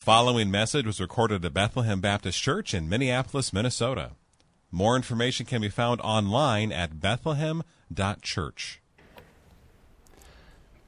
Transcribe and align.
Following 0.00 0.50
message 0.50 0.86
was 0.86 0.98
recorded 0.98 1.44
at 1.44 1.52
Bethlehem 1.52 2.00
Baptist 2.00 2.40
Church 2.40 2.72
in 2.72 2.88
Minneapolis, 2.88 3.52
Minnesota. 3.52 4.12
More 4.70 4.96
information 4.96 5.44
can 5.44 5.60
be 5.60 5.68
found 5.68 6.00
online 6.00 6.72
at 6.72 7.00
bethlehem.church. 7.00 8.80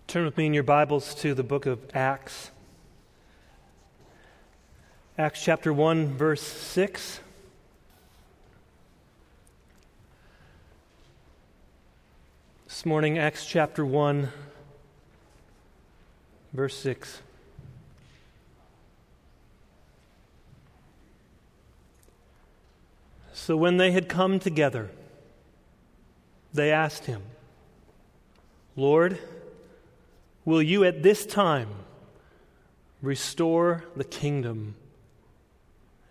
Turn 0.06 0.24
with 0.24 0.38
me 0.38 0.46
in 0.46 0.54
your 0.54 0.62
Bibles 0.62 1.14
to 1.16 1.34
the 1.34 1.42
book 1.42 1.66
of 1.66 1.78
Acts. 1.92 2.52
Acts 5.18 5.44
chapter 5.44 5.74
1, 5.74 6.16
verse 6.16 6.40
6. 6.40 7.20
This 12.66 12.86
morning, 12.86 13.18
Acts 13.18 13.44
chapter 13.44 13.84
1, 13.84 14.30
verse 16.54 16.78
6. 16.78 17.20
So 23.42 23.56
when 23.56 23.76
they 23.76 23.90
had 23.90 24.08
come 24.08 24.38
together, 24.38 24.88
they 26.54 26.70
asked 26.70 27.06
him, 27.06 27.22
Lord, 28.76 29.18
will 30.44 30.62
you 30.62 30.84
at 30.84 31.02
this 31.02 31.26
time 31.26 31.68
restore 33.02 33.82
the 33.96 34.04
kingdom 34.04 34.76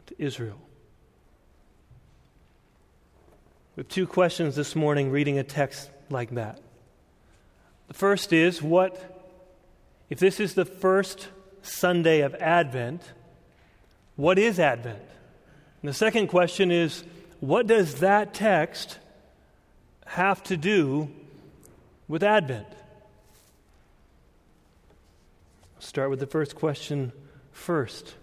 to 0.07 0.15
Israel? 0.21 0.59
We 3.77 3.81
have 3.81 3.87
two 3.87 4.07
questions 4.07 4.57
this 4.57 4.75
morning 4.75 5.09
reading 5.09 5.39
a 5.39 5.43
text 5.45 5.89
like 6.09 6.31
that. 6.31 6.59
The 7.87 7.93
first 7.93 8.33
is 8.33 8.61
what, 8.61 9.23
if 10.09 10.19
this 10.19 10.41
is 10.41 10.55
the 10.55 10.65
first 10.65 11.29
Sunday 11.61 12.19
of 12.23 12.35
Advent, 12.35 13.13
what 14.17 14.37
is 14.37 14.59
Advent? 14.59 15.05
And 15.81 15.87
the 15.87 15.93
second 15.93 16.27
question 16.27 16.71
is, 16.71 17.05
what 17.41 17.67
does 17.67 17.95
that 17.95 18.33
text 18.33 18.99
have 20.05 20.41
to 20.43 20.55
do 20.55 21.09
with 22.07 22.23
Advent? 22.23 22.67
Start 25.79 26.11
with 26.11 26.19
the 26.19 26.27
first 26.27 26.55
question 26.55 27.11
first. 27.51 28.13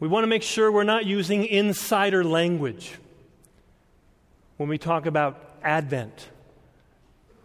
We 0.00 0.08
want 0.08 0.24
to 0.24 0.28
make 0.28 0.42
sure 0.42 0.72
we're 0.72 0.82
not 0.82 1.04
using 1.04 1.44
insider 1.44 2.24
language 2.24 2.94
when 4.56 4.68
we 4.68 4.78
talk 4.78 5.04
about 5.06 5.58
Advent. 5.62 6.30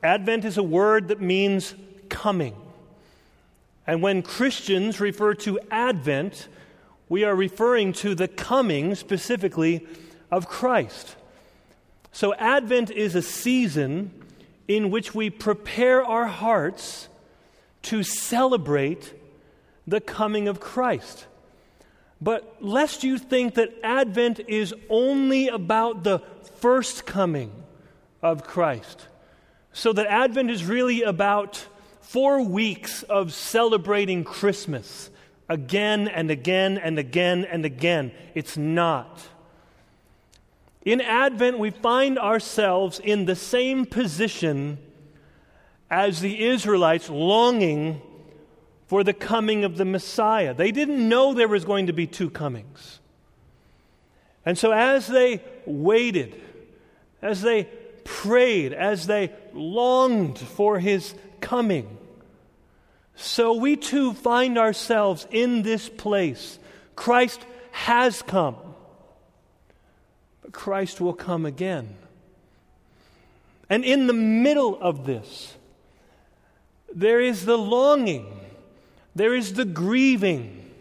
Advent 0.01 0.45
is 0.45 0.57
a 0.57 0.63
word 0.63 1.09
that 1.09 1.19
means 1.19 1.75
coming. 2.07 2.55
And 3.85 4.01
when 4.01 4.21
Christians 4.21 5.01
refer 5.01 5.33
to 5.35 5.59
Advent, 5.69 6.47
we 7.09 7.23
are 7.23 7.35
referring 7.35 7.91
to 7.91 8.13
the 8.13 8.27
coming 8.27 8.93
specifically 8.95 9.85
of 10.31 10.47
Christ. 10.47 11.15
So, 12.11 12.33
Advent 12.35 12.91
is 12.91 13.15
a 13.15 13.21
season 13.21 14.11
in 14.67 14.91
which 14.91 15.15
we 15.15 15.31
prepare 15.31 16.05
our 16.05 16.27
hearts 16.27 17.09
to 17.81 18.03
celebrate 18.03 19.13
the 19.87 19.99
coming 19.99 20.47
of 20.47 20.59
Christ. 20.59 21.25
But 22.21 22.57
lest 22.61 23.03
you 23.03 23.17
think 23.17 23.55
that 23.55 23.73
Advent 23.83 24.41
is 24.47 24.73
only 24.89 25.47
about 25.47 26.03
the 26.03 26.19
first 26.57 27.05
coming 27.05 27.51
of 28.21 28.43
Christ, 28.43 29.07
so 29.71 29.93
that 29.93 30.05
Advent 30.07 30.51
is 30.51 30.65
really 30.65 31.01
about 31.01 31.65
four 32.01 32.43
weeks 32.43 33.03
of 33.03 33.33
celebrating 33.33 34.23
Christmas 34.23 35.09
again 35.49 36.07
and 36.07 36.29
again 36.31 36.77
and 36.77 36.99
again 36.99 37.43
and 37.45 37.65
again. 37.65 38.11
It's 38.35 38.55
not. 38.55 39.27
In 40.85 41.01
Advent, 41.01 41.59
we 41.59 41.71
find 41.71 42.17
ourselves 42.17 42.99
in 42.99 43.25
the 43.25 43.35
same 43.35 43.85
position 43.85 44.77
as 45.89 46.21
the 46.21 46.45
Israelites 46.45 47.09
longing 47.09 48.01
for 48.87 49.03
the 49.03 49.13
coming 49.13 49.63
of 49.63 49.77
the 49.77 49.85
Messiah. 49.85 50.53
They 50.53 50.71
didn't 50.71 51.07
know 51.07 51.33
there 51.33 51.47
was 51.47 51.65
going 51.65 51.87
to 51.87 51.93
be 51.93 52.07
two 52.07 52.29
comings. 52.29 52.99
And 54.45 54.57
so, 54.57 54.71
as 54.71 55.07
they 55.07 55.43
waited, 55.65 56.41
as 57.21 57.41
they 57.41 57.65
prayed, 58.03 58.73
as 58.73 59.05
they 59.05 59.31
longed 59.53 60.39
for 60.39 60.79
his 60.79 61.13
coming, 61.41 61.98
so 63.21 63.53
we 63.53 63.75
too 63.75 64.13
find 64.13 64.57
ourselves 64.57 65.27
in 65.29 65.61
this 65.61 65.89
place. 65.89 66.57
Christ 66.95 67.45
has 67.71 68.21
come, 68.21 68.55
but 70.41 70.53
Christ 70.53 71.01
will 71.01 71.13
come 71.13 71.45
again. 71.45 71.95
And 73.69 73.83
in 73.83 74.07
the 74.07 74.13
middle 74.13 74.79
of 74.81 75.05
this, 75.05 75.55
there 76.95 77.19
is 77.19 77.45
the 77.45 77.57
longing, 77.57 78.39
there 79.13 79.35
is 79.35 79.53
the 79.53 79.65
grieving, 79.65 80.71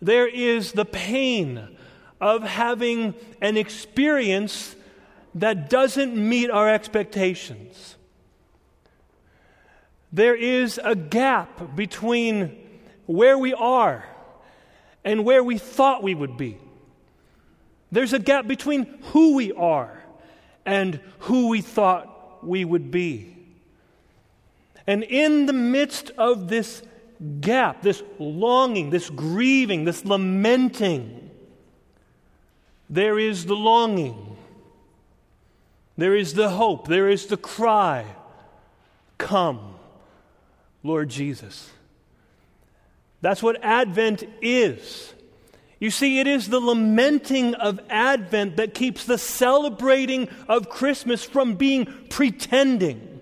there 0.00 0.28
is 0.28 0.72
the 0.72 0.84
pain 0.84 1.74
of 2.20 2.42
having 2.42 3.14
an 3.40 3.56
experience 3.56 4.76
that 5.34 5.70
doesn't 5.70 6.14
meet 6.14 6.50
our 6.50 6.68
expectations. 6.68 7.96
There 10.12 10.34
is 10.34 10.80
a 10.82 10.94
gap 10.94 11.76
between 11.76 12.56
where 13.06 13.38
we 13.38 13.54
are 13.54 14.04
and 15.04 15.24
where 15.24 15.42
we 15.42 15.58
thought 15.58 16.02
we 16.02 16.14
would 16.14 16.36
be. 16.36 16.58
There's 17.92 18.12
a 18.12 18.18
gap 18.18 18.46
between 18.46 18.86
who 19.12 19.34
we 19.34 19.52
are 19.52 20.02
and 20.66 21.00
who 21.20 21.48
we 21.48 21.60
thought 21.60 22.44
we 22.44 22.64
would 22.64 22.90
be. 22.90 23.36
And 24.86 25.02
in 25.04 25.46
the 25.46 25.52
midst 25.52 26.10
of 26.18 26.48
this 26.48 26.82
gap, 27.40 27.82
this 27.82 28.02
longing, 28.18 28.90
this 28.90 29.10
grieving, 29.10 29.84
this 29.84 30.04
lamenting, 30.04 31.30
there 32.88 33.18
is 33.18 33.46
the 33.46 33.54
longing, 33.54 34.36
there 35.96 36.16
is 36.16 36.34
the 36.34 36.50
hope, 36.50 36.88
there 36.88 37.08
is 37.08 37.26
the 37.26 37.36
cry 37.36 38.04
Come. 39.20 39.74
Lord 40.82 41.08
Jesus. 41.08 41.70
That's 43.20 43.42
what 43.42 43.62
Advent 43.62 44.24
is. 44.40 45.12
You 45.78 45.90
see, 45.90 46.20
it 46.20 46.26
is 46.26 46.48
the 46.48 46.60
lamenting 46.60 47.54
of 47.54 47.80
Advent 47.88 48.56
that 48.56 48.74
keeps 48.74 49.04
the 49.04 49.18
celebrating 49.18 50.28
of 50.46 50.68
Christmas 50.68 51.24
from 51.24 51.54
being 51.54 51.86
pretending, 52.10 53.20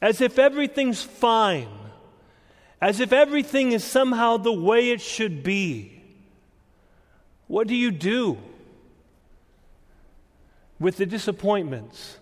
as 0.00 0.22
if 0.22 0.38
everything's 0.38 1.02
fine, 1.02 1.68
as 2.80 3.00
if 3.00 3.12
everything 3.12 3.72
is 3.72 3.84
somehow 3.84 4.38
the 4.38 4.52
way 4.52 4.90
it 4.90 5.02
should 5.02 5.42
be. 5.42 6.02
What 7.46 7.66
do 7.66 7.74
you 7.74 7.90
do 7.90 8.38
with 10.78 10.96
the 10.96 11.06
disappointments? 11.06 12.18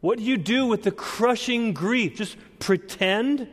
What 0.00 0.18
do 0.18 0.24
you 0.24 0.36
do 0.36 0.66
with 0.66 0.82
the 0.82 0.90
crushing 0.90 1.72
grief? 1.72 2.16
Just 2.16 2.36
pretend? 2.58 3.48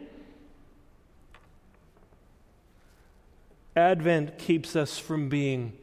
Advent 3.75 4.37
keeps 4.37 4.75
us 4.75 4.99
from 4.99 5.29
being 5.29 5.73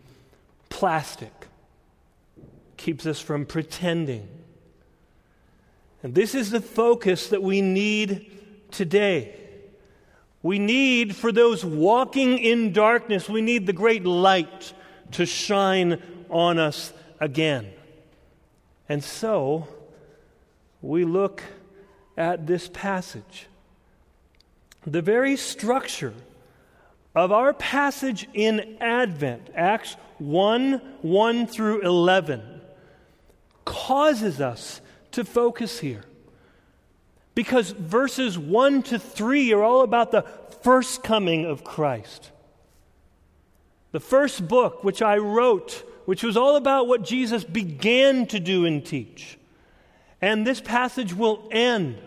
plastic, 0.69 1.49
keeps 2.77 3.05
us 3.07 3.21
from 3.21 3.47
pretending. 3.47 4.29
And 6.03 6.15
this 6.15 6.35
is 6.35 6.51
the 6.51 6.61
focus 6.61 7.29
that 7.29 7.43
we 7.43 7.61
need 7.61 8.31
today. 8.71 9.35
We 10.43 10.59
need, 10.59 11.15
for 11.15 11.33
those 11.33 11.65
walking 11.65 12.39
in 12.39 12.73
darkness, 12.73 13.29
we 13.29 13.43
need 13.43 13.67
the 13.67 13.75
great 13.75 14.05
light 14.05 14.73
to 15.13 15.27
shine 15.27 16.01
on 16.31 16.59
us 16.59 16.93
again. 17.19 17.71
And 18.89 19.05
so, 19.05 19.69
we 20.83 21.05
look 21.05 21.43
at 22.17 22.47
this 22.47 22.69
passage. 22.69 23.47
The 24.87 25.03
very 25.03 25.37
structure 25.37 26.15
of 27.15 27.33
our 27.33 27.53
passage 27.53 28.29
in 28.33 28.77
Advent, 28.81 29.51
Acts 29.55 29.97
1 30.19 30.81
1 31.03 31.47
through 31.47 31.81
11, 31.83 32.61
causes 33.65 34.41
us 34.41 34.81
to 35.13 35.25
focus 35.25 35.81
here. 35.81 36.05
Because 37.35 37.71
verses 37.71 38.39
1 38.39 38.83
to 38.85 38.99
3 38.99 39.53
are 39.53 39.63
all 39.63 39.83
about 39.83 40.13
the 40.13 40.23
first 40.63 41.03
coming 41.03 41.45
of 41.45 41.65
Christ. 41.65 42.31
The 43.93 44.01
first 44.01 44.47
book, 44.47 44.85
which 44.85 45.03
I 45.03 45.17
wrote, 45.17 45.85
which 46.05 46.23
was 46.23 46.37
all 46.37 46.57
about 46.57 46.87
what 46.87 47.03
Jesus 47.03 47.45
began 47.45 48.27
to 48.27 48.39
do 48.39 48.67
and 48.67 48.85
teach. 48.85 49.39
And 50.23 50.47
this 50.47 50.61
passage 50.61 51.15
will 51.15 51.49
end 51.51 51.99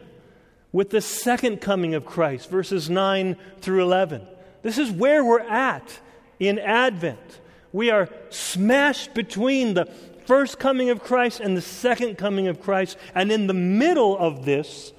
with 0.71 0.89
the 0.89 1.01
second 1.01 1.61
coming 1.61 1.95
of 1.95 2.05
Christ, 2.05 2.49
verses 2.49 2.89
9 2.89 3.37
through 3.61 3.81
11. 3.83 4.27
This 4.61 4.77
is 4.77 4.91
where 4.91 5.23
we're 5.23 5.39
at 5.39 5.99
in 6.39 6.59
Advent. 6.59 7.39
We 7.71 7.89
are 7.89 8.09
smashed 8.29 9.13
between 9.13 9.73
the 9.73 9.85
first 10.25 10.59
coming 10.59 10.89
of 10.89 11.03
Christ 11.03 11.39
and 11.39 11.57
the 11.57 11.61
second 11.61 12.17
coming 12.17 12.47
of 12.47 12.61
Christ. 12.61 12.97
And 13.13 13.31
in 13.31 13.47
the 13.47 13.53
middle 13.53 14.17
of 14.17 14.45
this, 14.45 14.93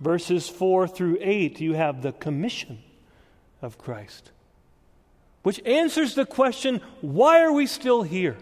verses 0.00 0.48
4 0.48 0.88
through 0.88 1.18
8, 1.20 1.60
you 1.60 1.74
have 1.74 2.02
the 2.02 2.12
commission 2.12 2.82
of 3.62 3.78
Christ, 3.78 4.30
which 5.42 5.60
answers 5.64 6.14
the 6.14 6.26
question 6.26 6.80
why 7.00 7.42
are 7.42 7.52
we 7.52 7.66
still 7.66 8.02
here? 8.02 8.36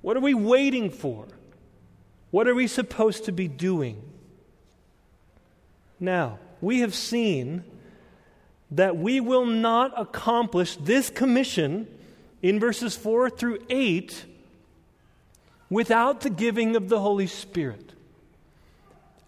What 0.00 0.16
are 0.16 0.20
we 0.20 0.34
waiting 0.34 0.90
for? 0.90 1.26
What 2.30 2.46
are 2.46 2.54
we 2.54 2.66
supposed 2.66 3.24
to 3.24 3.32
be 3.32 3.48
doing? 3.48 4.02
Now, 5.98 6.38
we 6.60 6.80
have 6.80 6.94
seen 6.94 7.64
that 8.70 8.96
we 8.96 9.20
will 9.20 9.46
not 9.46 9.92
accomplish 9.96 10.76
this 10.76 11.10
commission 11.10 11.88
in 12.40 12.60
verses 12.60 12.96
4 12.96 13.30
through 13.30 13.58
8 13.68 14.24
without 15.68 16.20
the 16.20 16.30
giving 16.30 16.76
of 16.76 16.88
the 16.88 17.00
Holy 17.00 17.26
Spirit. 17.26 17.92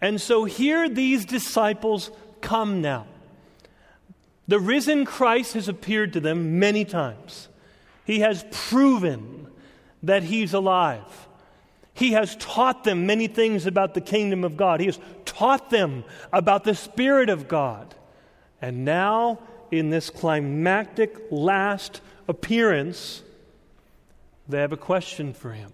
And 0.01 0.19
so 0.19 0.45
here 0.45 0.89
these 0.89 1.25
disciples 1.25 2.11
come 2.41 2.81
now. 2.81 3.05
The 4.47 4.59
risen 4.59 5.05
Christ 5.05 5.53
has 5.53 5.69
appeared 5.69 6.13
to 6.13 6.19
them 6.19 6.59
many 6.59 6.83
times. 6.83 7.47
He 8.05 8.19
has 8.19 8.45
proven 8.51 9.47
that 10.01 10.23
he's 10.23 10.53
alive. 10.53 11.27
He 11.93 12.13
has 12.13 12.35
taught 12.37 12.83
them 12.83 13.05
many 13.05 13.27
things 13.27 13.65
about 13.65 13.93
the 13.93 14.01
kingdom 14.01 14.43
of 14.43 14.57
God. 14.57 14.79
He 14.79 14.87
has 14.87 14.99
taught 15.25 15.69
them 15.69 16.03
about 16.31 16.63
the 16.63 16.75
Spirit 16.75 17.29
of 17.29 17.47
God. 17.47 17.93
And 18.61 18.83
now, 18.83 19.39
in 19.71 19.89
this 19.89 20.09
climactic 20.09 21.17
last 21.29 22.01
appearance, 22.27 23.21
they 24.47 24.59
have 24.59 24.73
a 24.73 24.77
question 24.77 25.33
for 25.33 25.51
him. 25.51 25.71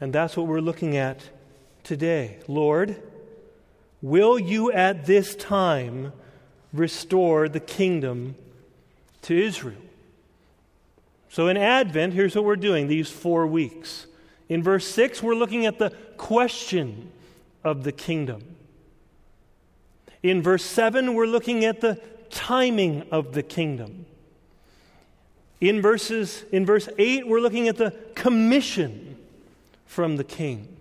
And 0.00 0.12
that's 0.12 0.36
what 0.36 0.46
we're 0.46 0.60
looking 0.60 0.96
at 0.96 1.20
today. 1.82 2.38
Lord, 2.46 3.00
will 4.02 4.38
you 4.38 4.70
at 4.70 5.06
this 5.06 5.34
time 5.34 6.12
restore 6.72 7.48
the 7.48 7.60
kingdom 7.60 8.36
to 9.22 9.36
Israel? 9.36 9.85
So 11.28 11.48
in 11.48 11.56
Advent, 11.56 12.14
here's 12.14 12.34
what 12.34 12.44
we're 12.44 12.56
doing 12.56 12.88
these 12.88 13.10
four 13.10 13.46
weeks. 13.46 14.06
In 14.48 14.62
verse 14.62 14.86
6, 14.86 15.22
we're 15.22 15.34
looking 15.34 15.66
at 15.66 15.78
the 15.78 15.90
question 16.16 17.10
of 17.64 17.84
the 17.84 17.92
kingdom. 17.92 18.56
In 20.22 20.42
verse 20.42 20.64
7, 20.64 21.14
we're 21.14 21.26
looking 21.26 21.64
at 21.64 21.80
the 21.80 22.00
timing 22.30 23.02
of 23.10 23.32
the 23.32 23.42
kingdom. 23.42 24.06
In 25.60 25.80
verses 25.80 26.44
in 26.52 26.66
verse 26.66 26.88
8 26.98 27.26
we're 27.26 27.40
looking 27.40 27.68
at 27.68 27.76
the 27.76 27.94
commission 28.14 29.16
from 29.86 30.16
the 30.16 30.24
king. 30.24 30.76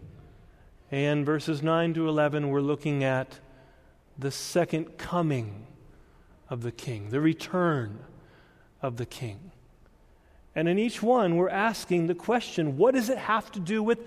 And 0.91 1.25
verses 1.25 1.63
9 1.63 1.93
to 1.93 2.09
11 2.09 2.49
we're 2.49 2.61
looking 2.61 3.03
at 3.03 3.39
the 4.17 4.31
second 4.31 4.97
coming 4.97 5.65
of 6.49 6.61
the 6.61 6.71
king, 6.71 7.09
the 7.09 7.21
return 7.21 7.99
of 8.81 8.97
the 8.97 9.05
king. 9.05 9.51
And 10.55 10.69
in 10.69 10.79
each 10.79 11.03
one 11.03 11.35
we're 11.35 11.49
asking 11.49 12.07
the 12.07 12.15
question, 12.15 12.77
what 12.77 12.95
does 12.95 13.09
it 13.09 13.17
have 13.17 13.51
to 13.53 13.59
do 13.59 13.83
with 13.83 13.99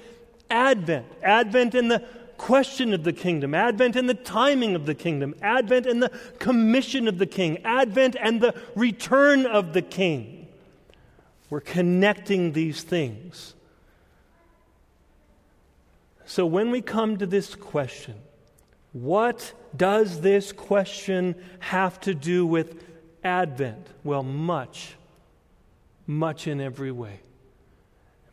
Advent? 0.50 1.06
Advent 1.22 1.74
in 1.74 1.88
the 1.88 2.04
question 2.38 2.94
of 2.94 3.04
the 3.04 3.12
kingdom, 3.12 3.54
Advent 3.54 3.96
and 3.96 4.08
the 4.08 4.14
timing 4.14 4.74
of 4.74 4.86
the 4.86 4.94
kingdom, 4.94 5.34
Advent 5.42 5.86
and 5.86 6.02
the 6.02 6.10
commission 6.38 7.08
of 7.08 7.18
the 7.18 7.26
king, 7.26 7.58
Advent 7.64 8.16
and 8.18 8.40
the 8.40 8.54
return 8.74 9.44
of 9.44 9.72
the 9.72 9.82
king. 9.82 10.46
We're 11.50 11.60
connecting 11.60 12.52
these 12.52 12.82
things. 12.82 13.54
So 16.24 16.46
when 16.46 16.70
we 16.70 16.80
come 16.82 17.16
to 17.18 17.26
this 17.26 17.54
question, 17.54 18.14
what 18.92 19.52
does 19.76 20.20
this 20.20 20.52
question 20.52 21.34
have 21.58 22.00
to 22.02 22.14
do 22.14 22.46
with 22.46 22.84
Advent? 23.24 23.86
Well, 24.04 24.22
much, 24.22 24.94
much 26.08 26.48
in 26.48 26.60
every 26.60 26.90
way. 26.90 27.20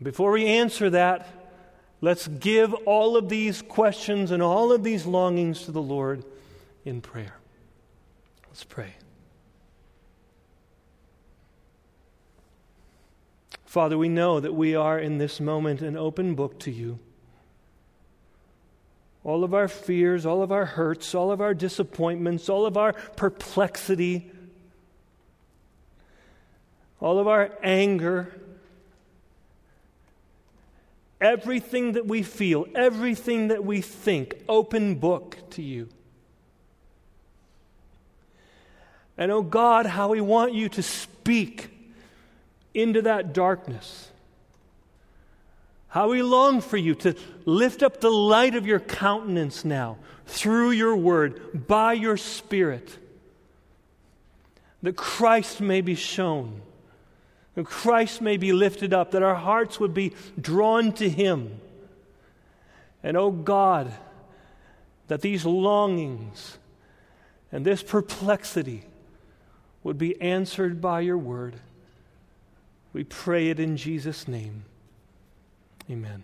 Before 0.01 0.31
we 0.31 0.48
answer 0.48 0.89
that, 0.89 1.27
Let's 2.06 2.27
give 2.27 2.74
all 2.86 3.18
of 3.18 3.30
these 3.30 3.63
questions 3.63 4.30
and 4.30 4.44
all 4.44 4.72
of 4.72 4.83
these 4.83 5.07
longings 5.07 5.63
to 5.63 5.72
the 5.72 5.81
Lord 5.81 6.24
in 6.83 7.01
prayer. 7.01 7.36
Let's 8.48 8.63
pray. 8.63 8.94
Father, 13.66 13.98
we 13.98 14.07
know 14.07 14.39
that 14.39 14.54
we 14.54 14.75
are 14.75 15.00
in 15.00 15.18
this 15.18 15.39
moment 15.39 15.81
an 15.81 15.98
open 15.98 16.36
book 16.36 16.60
to 16.60 16.71
you. 16.71 17.00
All 19.24 19.44
of 19.44 19.56
our 19.56 19.68
fears, 19.68 20.28
all 20.28 20.44
of 20.44 20.51
our 20.51 20.66
hurts, 20.66 21.16
all 21.16 21.31
of 21.31 21.42
our 21.42 21.56
disappointments, 21.56 22.48
all 22.48 22.68
of 22.68 22.78
our 22.78 22.94
perplexity, 22.94 24.31
all 27.00 27.19
of 27.19 27.27
our 27.27 27.51
anger, 27.62 28.33
everything 31.19 31.94
that 31.94 32.06
we 32.06 32.24
feel, 32.24 32.68
everything 32.75 33.50
that 33.50 33.63
we 33.63 33.81
think, 33.81 34.36
open 34.47 34.95
book 34.95 35.38
to 35.51 35.62
you. 35.62 35.89
And 39.18 39.31
oh 39.31 39.42
God, 39.42 39.86
how 39.86 40.09
we 40.09 40.21
want 40.21 40.53
you 40.53 40.69
to 40.69 40.83
speak 40.83 41.69
into 42.74 43.01
that 43.03 43.33
darkness. 43.33 44.09
How 45.88 46.09
we 46.09 46.21
long 46.21 46.59
for 46.59 46.75
you 46.75 46.94
to 46.95 47.15
lift 47.45 47.81
up 47.81 48.01
the 48.01 48.12
light 48.12 48.56
of 48.56 48.68
your 48.68 48.81
countenance 48.81 49.63
now 49.63 49.97
through 50.25 50.71
your 50.71 50.95
word, 50.95 51.65
by 51.68 51.94
your 51.94 52.18
spirit, 52.18 52.97
that 54.83 54.97
Christ 54.97 55.62
may 55.62 55.80
be 55.80 55.95
shown 55.95 56.62
that 57.56 57.66
Christ 57.66 58.22
may 58.22 58.38
be 58.38 58.52
lifted 58.52 58.94
up, 58.94 59.12
that 59.12 59.24
our 59.24 59.36
hearts 59.36 59.80
would 59.80 59.94
be 59.94 60.13
drawn 60.40 60.92
to 60.94 61.10
Him. 61.10 61.60
And 63.02 63.18
oh 63.18 63.31
God, 63.31 63.92
that 65.07 65.22
these 65.22 65.46
longings 65.46 66.57
and 67.52 67.66
this 67.66 67.81
perplexity 67.81 68.84
would 69.83 69.97
be 69.97 70.19
answered 70.19 70.81
by 70.81 71.02
your 71.02 71.18
word. 71.18 71.56
We 72.92 73.04
pray 73.04 73.50
it 73.50 73.59
in 73.59 73.78
Jesus' 73.78 74.28
name. 74.28 74.66
Amen. 75.90 76.24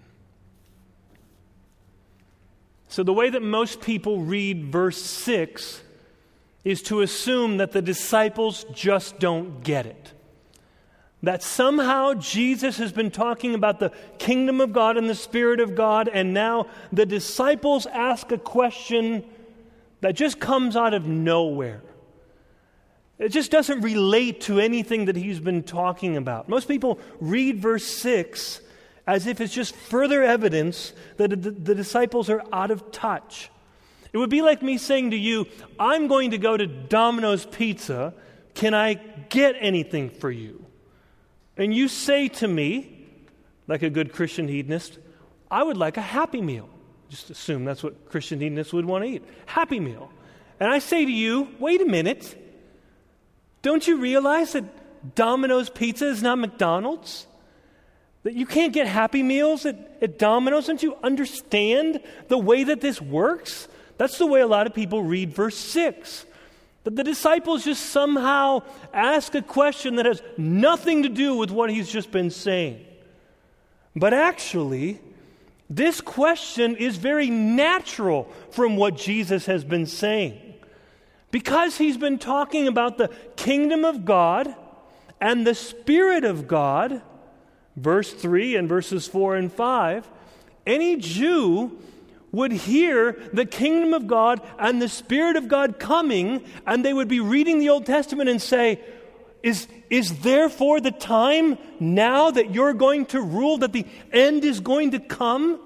So, 2.88 3.04
the 3.04 3.14
way 3.14 3.30
that 3.30 3.42
most 3.42 3.80
people 3.80 4.20
read 4.20 4.66
verse 4.66 5.02
6 5.02 5.82
is 6.66 6.82
to 6.84 7.02
assume 7.02 7.58
that 7.58 7.72
the 7.72 7.82
disciples 7.82 8.66
just 8.74 9.20
don't 9.20 9.64
get 9.64 9.86
it 9.86 10.14
that 11.24 11.44
somehow 11.44 12.14
Jesus 12.16 12.78
has 12.78 12.92
been 12.92 13.12
talking 13.12 13.54
about 13.54 13.80
the 13.80 13.92
kingdom 14.18 14.60
of 14.60 14.74
God 14.74 14.98
and 14.98 15.10
the 15.10 15.16
Spirit 15.16 15.60
of 15.60 15.76
God, 15.76 16.08
and 16.08 16.34
now 16.34 16.68
the 16.92 17.06
disciples 17.06 17.86
ask 17.86 18.32
a 18.32 18.38
question 18.38 19.24
that 20.02 20.14
just 20.14 20.40
comes 20.40 20.76
out 20.76 20.94
of 20.94 21.06
nowhere. 21.06 21.82
It 23.20 23.30
just 23.30 23.52
doesn't 23.52 23.82
relate 23.82 24.42
to 24.42 24.60
anything 24.60 25.06
that 25.06 25.16
he's 25.16 25.40
been 25.40 25.62
talking 25.62 26.18
about. 26.18 26.50
Most 26.50 26.68
people 26.68 27.00
read 27.20 27.60
verse 27.60 27.86
6 27.86 28.62
as 29.06 29.28
if 29.28 29.40
it's 29.40 29.54
just 29.54 29.76
further 29.76 30.24
evidence 30.24 30.94
that 31.18 31.30
the, 31.30 31.76
disciples 31.76 32.32
are 32.32 32.44
out 32.52 32.72
of 32.72 32.92
touch. 32.92 33.52
It 34.12 34.18
would 34.18 34.32
be 34.32 34.42
like 34.42 34.64
me 34.64 34.78
saying 34.78 35.12
to 35.12 35.18
you, 35.18 35.48
I'm 35.80 36.08
going 36.08 36.32
to 36.32 36.40
go 36.40 36.58
to 36.58 36.66
Domino's 36.66 37.46
Pizza. 37.46 38.14
Can 38.56 38.74
I 38.74 38.96
get 39.30 39.56
anything 39.60 40.10
for 40.10 40.32
you? 40.32 40.66
And 41.62 41.74
you 41.74 41.88
say 41.88 42.28
to 42.28 42.48
me, 42.48 43.08
like 43.68 43.84
a 43.84 43.90
good 43.90 44.14
Christian 44.14 44.48
hedonist, 44.48 44.98
I 45.50 45.62
would 45.62 45.78
like 45.78 45.96
a 45.96 46.02
happy 46.02 46.42
meal. 46.42 46.68
Just 47.08 47.30
assume 47.30 47.66
that's 47.66 47.84
what 47.84 48.10
Christian 48.10 48.40
hedonists 48.40 48.74
would 48.74 48.86
want 48.86 49.04
to 49.04 49.10
eat. 49.10 49.24
Happy 49.46 49.80
meal. 49.80 50.12
And 50.60 50.72
I 50.72 50.80
say 50.80 51.06
to 51.06 51.12
you, 51.12 51.50
wait 51.60 51.82
a 51.82 51.86
minute. 51.86 52.38
Don't 53.62 53.88
you 53.88 54.00
realize 54.00 54.54
that 54.54 55.16
Domino's 55.16 55.70
Pizza 55.70 56.08
is 56.08 56.24
not 56.24 56.40
McDonald's? 56.40 57.28
That 58.24 58.34
you 58.34 58.46
can't 58.46 58.74
get 58.74 58.88
happy 58.88 59.22
meals 59.22 59.66
at, 59.66 59.98
at 60.02 60.18
Domino's? 60.18 60.68
Don't 60.68 60.82
you 60.82 60.96
understand 61.04 62.02
the 62.28 62.38
way 62.38 62.64
that 62.64 62.82
this 62.82 63.00
works? 63.00 63.68
That's 63.98 64.18
the 64.18 64.26
way 64.26 64.42
a 64.42 64.48
lot 64.48 64.66
of 64.66 64.74
people 64.74 65.04
read 65.04 65.32
verse 65.32 65.58
6. 65.58 66.26
But 66.84 66.96
the 66.96 67.04
disciples 67.04 67.66
just 67.66 67.88
somehow 67.88 68.64
ask 68.94 69.36
a 69.36 69.42
question 69.42 69.96
that 69.96 70.06
has 70.06 70.22
nothing 70.38 71.04
to 71.04 71.10
do 71.10 71.36
with 71.36 71.52
what 71.52 71.70
he's 71.70 71.92
just 71.92 72.12
been 72.12 72.32
saying. 72.32 72.86
But 73.96 74.14
actually, 74.14 75.00
This 75.72 76.02
question 76.02 76.76
is 76.76 76.98
very 76.98 77.30
natural 77.30 78.30
from 78.50 78.76
what 78.76 78.98
Jesus 78.98 79.46
has 79.46 79.64
been 79.64 79.86
saying. 79.86 80.38
Because 81.32 81.78
he's 81.78 81.96
been 81.96 82.20
talking 82.20 82.68
about 82.68 82.98
the 82.98 83.08
kingdom 83.38 83.86
of 83.86 84.04
God 84.04 84.54
and 85.22 85.48
the 85.48 85.56
Spirit 85.56 86.26
of 86.26 86.46
God, 86.46 87.02
verse 87.78 88.12
3 88.12 88.58
and 88.58 88.68
verses 88.68 89.08
4 89.08 89.38
and 89.38 89.50
5, 89.50 90.10
any 90.68 90.98
Jew 90.98 91.80
would 92.32 92.52
hear 92.52 93.18
the 93.34 93.46
kingdom 93.46 93.94
of 93.94 94.08
God 94.08 94.42
and 94.58 94.82
the 94.82 94.90
Spirit 94.90 95.36
of 95.36 95.48
God 95.48 95.80
coming, 95.80 96.44
and 96.66 96.84
they 96.84 96.94
would 96.94 97.08
be 97.08 97.20
reading 97.20 97.60
the 97.60 97.70
Old 97.70 97.86
Testament 97.86 98.30
and 98.30 98.42
say, 98.42 98.80
is, 99.44 99.68
is 99.90 100.20
therefore 100.20 100.80
the 100.80 100.92
time 100.92 101.58
now 101.80 102.32
that 102.32 102.54
you're 102.54 102.74
going 102.74 103.06
to 103.08 103.22
rule, 103.22 103.58
that 103.60 103.74
the 103.74 103.86
end 104.12 104.44
is 104.44 104.60
going 104.60 104.92
to 104.92 105.00
come? 105.00 105.60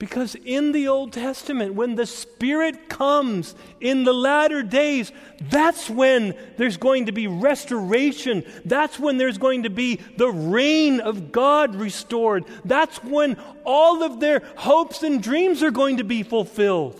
Because 0.00 0.34
in 0.34 0.72
the 0.72 0.88
Old 0.88 1.12
Testament, 1.12 1.74
when 1.74 1.94
the 1.94 2.06
Spirit 2.06 2.88
comes 2.88 3.54
in 3.82 4.04
the 4.04 4.14
latter 4.14 4.62
days, 4.62 5.12
that's 5.50 5.90
when 5.90 6.34
there's 6.56 6.78
going 6.78 7.04
to 7.04 7.12
be 7.12 7.26
restoration. 7.26 8.42
That's 8.64 8.98
when 8.98 9.18
there's 9.18 9.36
going 9.36 9.64
to 9.64 9.68
be 9.68 9.96
the 10.16 10.30
reign 10.30 11.00
of 11.00 11.32
God 11.32 11.74
restored. 11.74 12.46
That's 12.64 13.04
when 13.04 13.36
all 13.66 14.02
of 14.02 14.20
their 14.20 14.40
hopes 14.56 15.02
and 15.02 15.22
dreams 15.22 15.62
are 15.62 15.70
going 15.70 15.98
to 15.98 16.04
be 16.04 16.22
fulfilled. 16.22 16.98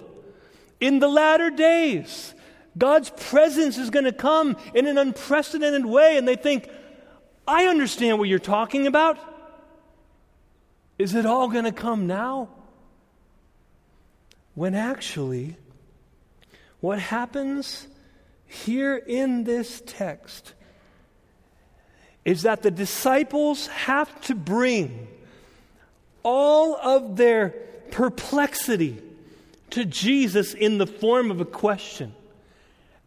In 0.78 0.98
the 0.98 1.08
latter 1.08 1.48
days, 1.48 2.34
God's 2.76 3.08
presence 3.08 3.78
is 3.78 3.88
going 3.88 4.04
to 4.04 4.12
come 4.12 4.58
in 4.74 4.86
an 4.86 4.98
unprecedented 4.98 5.86
way, 5.86 6.18
and 6.18 6.28
they 6.28 6.36
think, 6.36 6.68
I 7.48 7.64
understand 7.64 8.18
what 8.18 8.28
you're 8.28 8.38
talking 8.38 8.86
about. 8.86 9.18
Is 10.98 11.14
it 11.14 11.24
all 11.24 11.48
going 11.48 11.64
to 11.64 11.72
come 11.72 12.06
now? 12.06 12.50
When 14.54 14.74
actually, 14.74 15.56
what 16.80 16.98
happens 16.98 17.86
here 18.46 18.96
in 18.96 19.44
this 19.44 19.82
text 19.86 20.54
is 22.24 22.42
that 22.42 22.62
the 22.62 22.70
disciples 22.70 23.68
have 23.68 24.20
to 24.22 24.34
bring 24.34 25.08
all 26.22 26.76
of 26.76 27.16
their 27.16 27.50
perplexity 27.90 29.02
to 29.70 29.84
Jesus 29.84 30.52
in 30.52 30.78
the 30.78 30.86
form 30.86 31.30
of 31.30 31.40
a 31.40 31.44
question. 31.44 32.14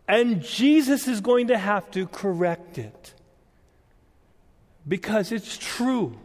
And 0.08 0.42
Jesus 0.42 1.08
is 1.08 1.22
going 1.22 1.48
to 1.48 1.58
have 1.58 1.90
to 1.92 2.08
correct 2.08 2.78
it. 2.78 3.14
Because 4.88 5.32
it's 5.32 5.58
true. 5.58 6.18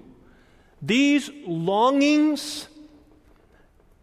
These 0.81 1.31
longings 1.47 2.69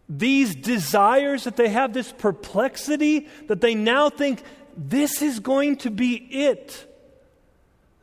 these 0.08 0.54
desires 0.54 1.44
that 1.44 1.56
they 1.56 1.68
have, 1.68 1.92
this 1.92 2.12
perplexity 2.12 3.28
that 3.48 3.60
they 3.60 3.74
now 3.74 4.08
think 4.08 4.42
this 4.76 5.22
is 5.22 5.40
going 5.40 5.76
to 5.78 5.90
be 5.90 6.14
it. 6.14 6.92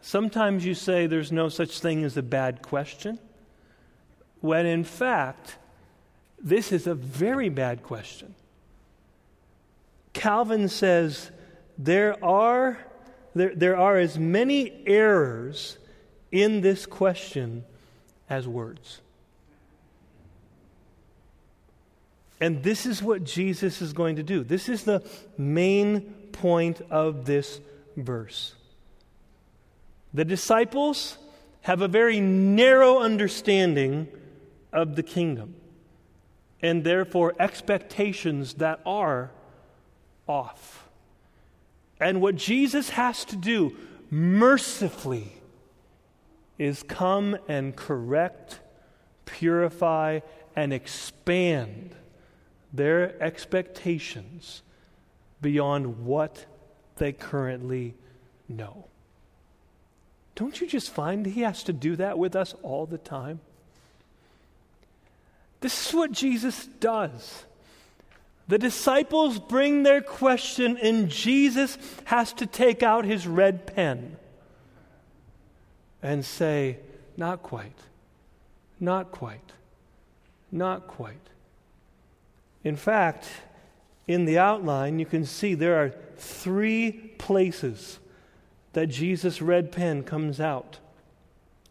Sometimes 0.01 0.65
you 0.65 0.73
say 0.73 1.07
there's 1.07 1.31
no 1.31 1.47
such 1.47 1.79
thing 1.79 2.03
as 2.03 2.17
a 2.17 2.23
bad 2.23 2.61
question, 2.61 3.19
when 4.41 4.65
in 4.65 4.83
fact, 4.83 5.57
this 6.37 6.73
is 6.73 6.87
a 6.87 6.95
very 6.95 7.47
bad 7.47 7.83
question. 7.83 8.35
Calvin 10.11 10.67
says 10.67 11.31
there 11.77 12.23
are, 12.23 12.77
there, 13.33 13.55
there 13.55 13.77
are 13.77 13.97
as 13.97 14.19
many 14.19 14.83
errors 14.85 15.77
in 16.31 16.59
this 16.59 16.85
question 16.85 17.63
as 18.29 18.47
words. 18.47 18.99
And 22.43 22.61
this 22.61 22.85
is 22.85 23.01
what 23.01 23.23
Jesus 23.23 23.81
is 23.81 23.93
going 23.93 24.17
to 24.17 24.21
do. 24.21 24.43
This 24.43 24.67
is 24.67 24.83
the 24.83 25.01
main 25.37 26.01
point 26.33 26.81
of 26.91 27.23
this 27.23 27.61
verse. 27.95 28.53
The 30.13 30.25
disciples 30.25 31.17
have 31.61 31.81
a 31.81 31.87
very 31.87 32.19
narrow 32.19 32.99
understanding 32.99 34.09
of 34.73 34.97
the 34.97 35.03
kingdom, 35.03 35.55
and 36.61 36.83
therefore 36.83 37.33
expectations 37.39 38.55
that 38.55 38.81
are 38.85 39.31
off. 40.27 40.89
And 41.97 42.19
what 42.19 42.35
Jesus 42.35 42.89
has 42.89 43.23
to 43.23 43.37
do 43.37 43.73
mercifully 44.11 45.31
is 46.57 46.83
come 46.83 47.37
and 47.47 47.73
correct, 47.73 48.59
purify, 49.23 50.19
and 50.57 50.73
expand 50.73 51.95
their 52.73 53.21
expectations 53.21 54.63
beyond 55.41 56.05
what 56.05 56.45
they 56.97 57.11
currently 57.11 57.93
know. 58.49 58.85
Don't 60.35 60.59
you 60.59 60.67
just 60.67 60.89
find 60.89 61.25
he 61.25 61.41
has 61.41 61.63
to 61.63 61.73
do 61.73 61.95
that 61.97 62.17
with 62.17 62.35
us 62.35 62.55
all 62.63 62.87
the 62.87 62.97
time? 62.97 63.39
This 65.61 65.87
is 65.87 65.93
what 65.93 66.11
Jesus 66.11 66.65
does. 66.79 67.45
The 68.47 68.57
disciples 68.57 69.39
bring 69.39 69.83
their 69.83 70.01
question, 70.01 70.77
and 70.77 71.07
Jesus 71.07 71.77
has 72.05 72.33
to 72.33 72.45
take 72.45 72.83
out 72.83 73.05
his 73.05 73.25
red 73.25 73.67
pen 73.67 74.17
and 76.01 76.25
say, 76.25 76.79
Not 77.15 77.43
quite, 77.43 77.77
not 78.79 79.11
quite, 79.11 79.53
not 80.51 80.87
quite. 80.87 81.29
In 82.63 82.75
fact, 82.75 83.27
in 84.07 84.25
the 84.25 84.37
outline, 84.37 84.99
you 84.99 85.05
can 85.05 85.25
see 85.25 85.53
there 85.53 85.81
are 85.83 85.93
three 86.17 86.91
places 87.17 87.99
that 88.73 88.87
Jesus' 88.87 89.41
red 89.41 89.71
pen 89.71 90.03
comes 90.03 90.39
out. 90.39 90.79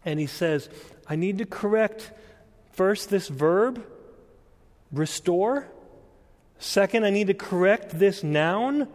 And 0.05 0.19
he 0.19 0.27
says, 0.27 0.69
I 1.09 1.17
need 1.17 1.39
to 1.39 1.47
correct 1.47 2.13
first 2.73 3.11
this 3.11 3.29
verb, 3.29 3.85
restore. 4.91 5.69
Second, 6.59 7.05
I 7.05 7.11
need 7.11 7.27
to 7.27 7.35
correct 7.35 7.99
this 7.99 8.23
noun, 8.23 8.89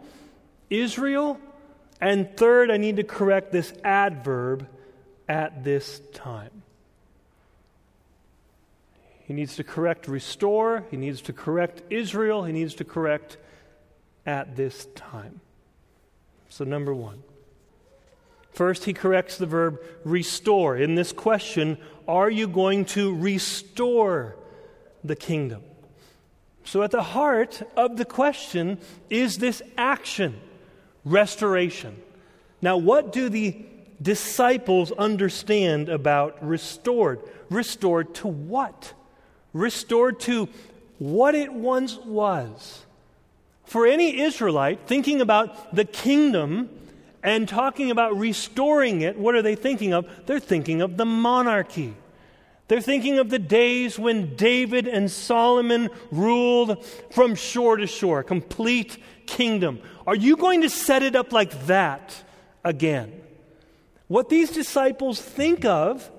Israel. 0.70 1.38
And 2.00 2.36
third, 2.36 2.70
I 2.70 2.76
need 2.76 2.96
to 2.96 3.04
correct 3.04 3.52
this 3.52 3.72
adverb, 3.84 4.66
at 5.28 5.62
this 5.62 6.00
time. 6.14 6.62
He 9.28 9.34
needs 9.34 9.56
to 9.56 9.62
correct, 9.64 10.08
restore. 10.08 10.86
He 10.90 10.96
needs 10.96 11.20
to 11.22 11.34
correct 11.34 11.82
Israel. 11.90 12.44
He 12.44 12.52
needs 12.54 12.74
to 12.76 12.84
correct 12.84 13.36
at 14.24 14.56
this 14.56 14.86
time. 14.94 15.42
So, 16.48 16.64
number 16.64 16.94
one. 16.94 17.22
First, 18.52 18.86
he 18.86 18.94
corrects 18.94 19.36
the 19.36 19.44
verb 19.44 19.80
restore. 20.02 20.78
In 20.78 20.94
this 20.94 21.12
question, 21.12 21.76
are 22.08 22.30
you 22.30 22.48
going 22.48 22.86
to 22.86 23.14
restore 23.14 24.34
the 25.04 25.14
kingdom? 25.14 25.62
So, 26.64 26.82
at 26.82 26.90
the 26.90 27.02
heart 27.02 27.60
of 27.76 27.98
the 27.98 28.06
question 28.06 28.78
is 29.10 29.36
this 29.36 29.60
action, 29.76 30.40
restoration. 31.04 32.02
Now, 32.62 32.78
what 32.78 33.12
do 33.12 33.28
the 33.28 33.62
disciples 34.00 34.90
understand 34.90 35.90
about 35.90 36.42
restored? 36.42 37.20
Restored 37.50 38.14
to 38.14 38.28
what? 38.28 38.94
Restored 39.52 40.20
to 40.20 40.48
what 40.98 41.34
it 41.34 41.52
once 41.52 41.96
was. 41.96 42.84
For 43.64 43.86
any 43.86 44.20
Israelite 44.20 44.86
thinking 44.86 45.20
about 45.20 45.74
the 45.74 45.84
kingdom 45.84 46.70
and 47.22 47.48
talking 47.48 47.90
about 47.90 48.16
restoring 48.16 49.02
it, 49.02 49.18
what 49.18 49.34
are 49.34 49.42
they 49.42 49.54
thinking 49.54 49.92
of? 49.92 50.06
They're 50.26 50.40
thinking 50.40 50.80
of 50.80 50.96
the 50.96 51.04
monarchy. 51.04 51.94
They're 52.68 52.80
thinking 52.80 53.18
of 53.18 53.30
the 53.30 53.38
days 53.38 53.98
when 53.98 54.36
David 54.36 54.86
and 54.86 55.10
Solomon 55.10 55.88
ruled 56.10 56.84
from 57.10 57.34
shore 57.34 57.76
to 57.76 57.86
shore, 57.86 58.22
complete 58.22 58.98
kingdom. 59.26 59.80
Are 60.06 60.16
you 60.16 60.36
going 60.36 60.62
to 60.62 60.70
set 60.70 61.02
it 61.02 61.16
up 61.16 61.32
like 61.32 61.66
that 61.66 62.22
again? 62.64 63.20
What 64.06 64.28
these 64.28 64.50
disciples 64.50 65.20
think 65.20 65.64
of 65.64 66.10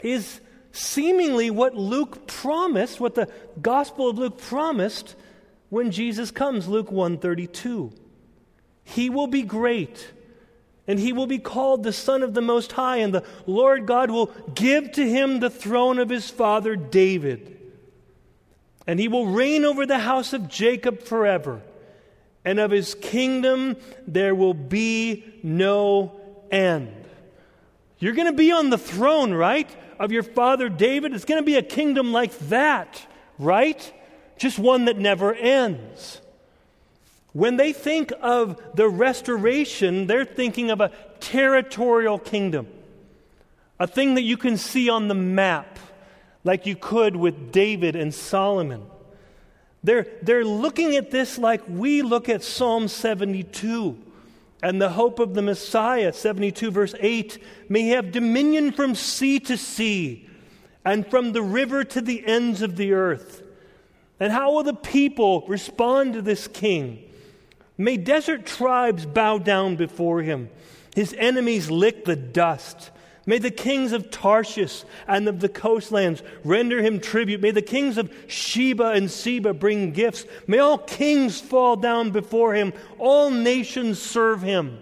is 0.00 0.40
seemingly 0.78 1.50
what 1.50 1.74
Luke 1.74 2.26
promised, 2.26 3.00
what 3.00 3.14
the 3.14 3.30
Gospel 3.60 4.08
of 4.08 4.18
Luke 4.18 4.38
promised 4.38 5.14
when 5.68 5.90
Jesus 5.90 6.30
comes, 6.30 6.68
Luke 6.68 6.90
132. 6.90 7.92
He 8.84 9.10
will 9.10 9.26
be 9.26 9.42
great, 9.42 10.10
and 10.86 10.98
he 10.98 11.12
will 11.12 11.26
be 11.26 11.38
called 11.38 11.82
the 11.82 11.92
Son 11.92 12.22
of 12.22 12.32
the 12.32 12.40
Most 12.40 12.72
High, 12.72 12.98
and 12.98 13.12
the 13.12 13.24
Lord 13.46 13.86
God 13.86 14.10
will 14.10 14.32
give 14.54 14.92
to 14.92 15.06
him 15.06 15.40
the 15.40 15.50
throne 15.50 15.98
of 15.98 16.08
his 16.08 16.30
father 16.30 16.74
David. 16.76 17.56
And 18.86 18.98
he 18.98 19.08
will 19.08 19.26
reign 19.26 19.66
over 19.66 19.84
the 19.84 19.98
house 19.98 20.32
of 20.32 20.48
Jacob 20.48 21.02
forever, 21.02 21.60
and 22.44 22.58
of 22.58 22.70
his 22.70 22.94
kingdom 22.94 23.76
there 24.06 24.34
will 24.34 24.54
be 24.54 25.24
no 25.42 26.18
end. 26.50 26.94
You're 27.98 28.14
going 28.14 28.28
to 28.28 28.32
be 28.32 28.52
on 28.52 28.70
the 28.70 28.78
throne, 28.78 29.34
right? 29.34 29.68
Of 29.98 30.12
your 30.12 30.22
father 30.22 30.68
David. 30.68 31.14
It's 31.14 31.24
going 31.24 31.40
to 31.42 31.46
be 31.46 31.56
a 31.56 31.62
kingdom 31.62 32.12
like 32.12 32.38
that, 32.48 33.04
right? 33.38 33.92
Just 34.36 34.58
one 34.58 34.84
that 34.84 34.96
never 34.98 35.34
ends. 35.34 36.20
When 37.32 37.56
they 37.56 37.72
think 37.72 38.12
of 38.20 38.60
the 38.74 38.88
restoration, 38.88 40.06
they're 40.06 40.24
thinking 40.24 40.70
of 40.70 40.80
a 40.80 40.92
territorial 41.20 42.18
kingdom, 42.18 42.68
a 43.78 43.86
thing 43.86 44.14
that 44.14 44.22
you 44.22 44.36
can 44.36 44.56
see 44.56 44.88
on 44.88 45.08
the 45.08 45.14
map, 45.14 45.78
like 46.44 46.66
you 46.66 46.76
could 46.76 47.16
with 47.16 47.52
David 47.52 47.96
and 47.96 48.14
Solomon. 48.14 48.82
They're, 49.84 50.06
they're 50.22 50.44
looking 50.44 50.96
at 50.96 51.10
this 51.10 51.38
like 51.38 51.62
we 51.68 52.02
look 52.02 52.28
at 52.28 52.42
Psalm 52.42 52.88
72 52.88 53.96
and 54.62 54.80
the 54.80 54.90
hope 54.90 55.18
of 55.18 55.34
the 55.34 55.42
Messiah, 55.42 56.12
72 56.12 56.70
verse 56.70 56.94
8, 56.98 57.38
may 57.68 57.88
have 57.88 58.12
dominion 58.12 58.72
from 58.72 58.94
sea 58.94 59.38
to 59.40 59.56
sea 59.56 60.28
and 60.84 61.06
from 61.06 61.32
the 61.32 61.42
river 61.42 61.84
to 61.84 62.00
the 62.00 62.26
ends 62.26 62.62
of 62.62 62.76
the 62.76 62.92
earth. 62.92 63.42
And 64.18 64.32
how 64.32 64.52
will 64.52 64.64
the 64.64 64.74
people 64.74 65.44
respond 65.46 66.14
to 66.14 66.22
this 66.22 66.48
king? 66.48 67.04
May 67.76 67.96
desert 67.96 68.46
tribes 68.46 69.06
bow 69.06 69.38
down 69.38 69.76
before 69.76 70.22
him, 70.22 70.50
his 70.94 71.14
enemies 71.16 71.70
lick 71.70 72.04
the 72.04 72.16
dust. 72.16 72.90
May 73.28 73.36
the 73.36 73.50
kings 73.50 73.92
of 73.92 74.10
Tarshish 74.10 74.84
and 75.06 75.28
of 75.28 75.40
the 75.40 75.50
coastlands 75.50 76.22
render 76.44 76.80
him 76.80 76.98
tribute. 76.98 77.42
May 77.42 77.50
the 77.50 77.60
kings 77.60 77.98
of 77.98 78.10
Sheba 78.26 78.92
and 78.92 79.10
Seba 79.10 79.52
bring 79.52 79.92
gifts. 79.92 80.24
May 80.46 80.60
all 80.60 80.78
kings 80.78 81.38
fall 81.38 81.76
down 81.76 82.10
before 82.10 82.54
him. 82.54 82.72
All 82.96 83.30
nations 83.30 84.00
serve 84.00 84.40
him. 84.40 84.80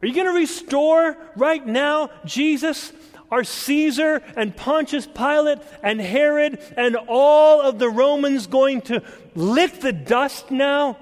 Are 0.00 0.06
you 0.06 0.14
going 0.14 0.28
to 0.28 0.32
restore 0.32 1.18
right 1.36 1.66
now, 1.66 2.08
Jesus? 2.24 2.90
Are 3.30 3.44
Caesar 3.44 4.22
and 4.34 4.56
Pontius 4.56 5.06
Pilate 5.06 5.58
and 5.82 6.00
Herod 6.00 6.58
and 6.74 6.96
all 7.06 7.60
of 7.60 7.78
the 7.78 7.90
Romans 7.90 8.46
going 8.46 8.80
to 8.80 9.02
lick 9.34 9.80
the 9.80 9.92
dust 9.92 10.50
now? 10.50 10.96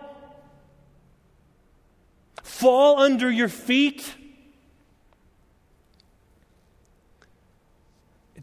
Fall 2.42 2.98
under 2.98 3.30
your 3.30 3.48
feet? 3.48 4.16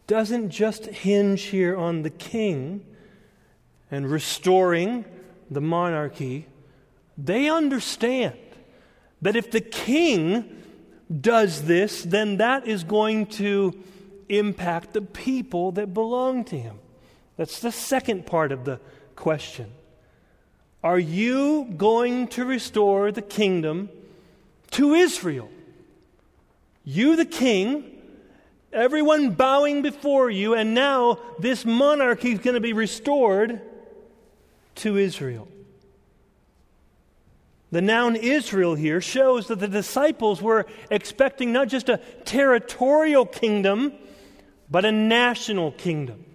Doesn't 0.10 0.50
just 0.50 0.88
hinge 0.88 1.44
here 1.44 1.78
on 1.78 2.01
the 2.01 2.10
king 2.10 2.84
and 3.92 4.10
restoring 4.10 5.06
the 5.51 5.62
monarchy. 5.62 6.48
They 7.16 7.48
understand 7.48 8.39
that 9.22 9.36
if 9.36 9.51
the 9.51 9.62
king 9.62 10.63
does 11.22 11.66
this, 11.66 12.01
then 12.01 12.38
that 12.38 12.68
is 12.68 12.84
going 12.84 13.28
to 13.28 13.78
impact 14.30 14.94
the 14.94 15.04
people 15.04 15.74
that 15.74 15.94
belong 15.94 16.44
to 16.46 16.58
him. 16.58 16.80
That's 17.38 17.60
the 17.60 17.72
second 17.72 18.25
part 18.25 18.51
of 18.51 18.66
the 18.66 18.80
question. 19.16 19.72
Are 20.84 21.00
you 21.00 21.66
going 21.78 22.30
to 22.30 22.46
restore 22.46 23.12
the 23.12 23.22
kingdom 23.22 23.89
to 24.72 24.96
Israel? 24.96 25.51
You, 26.84 27.16
the 27.16 27.25
king, 27.25 27.99
Everyone 28.72 29.32
bowing 29.32 29.82
before 29.82 30.30
you, 30.30 30.54
and 30.54 30.74
now 30.74 31.20
this 31.40 31.66
monarchy 31.66 32.34
is 32.34 32.40
going 32.40 32.54
to 32.54 32.60
be 32.60 32.74
restored 32.74 33.62
to 34.76 34.98
Israel. 34.98 35.48
The 37.72 37.82
noun 37.82 38.16
Israel 38.16 38.76
here 38.76 39.02
shows 39.02 39.48
that 39.48 39.60
the 39.60 39.68
disciples 39.68 40.42
were 40.42 40.66
expecting 40.90 41.52
not 41.52 41.68
just 41.68 41.90
a 41.90 41.98
territorial 42.26 43.26
kingdom, 43.26 43.94
but 44.70 44.86
a 44.86 44.92
national 44.92 45.72
kingdom. 45.72 46.26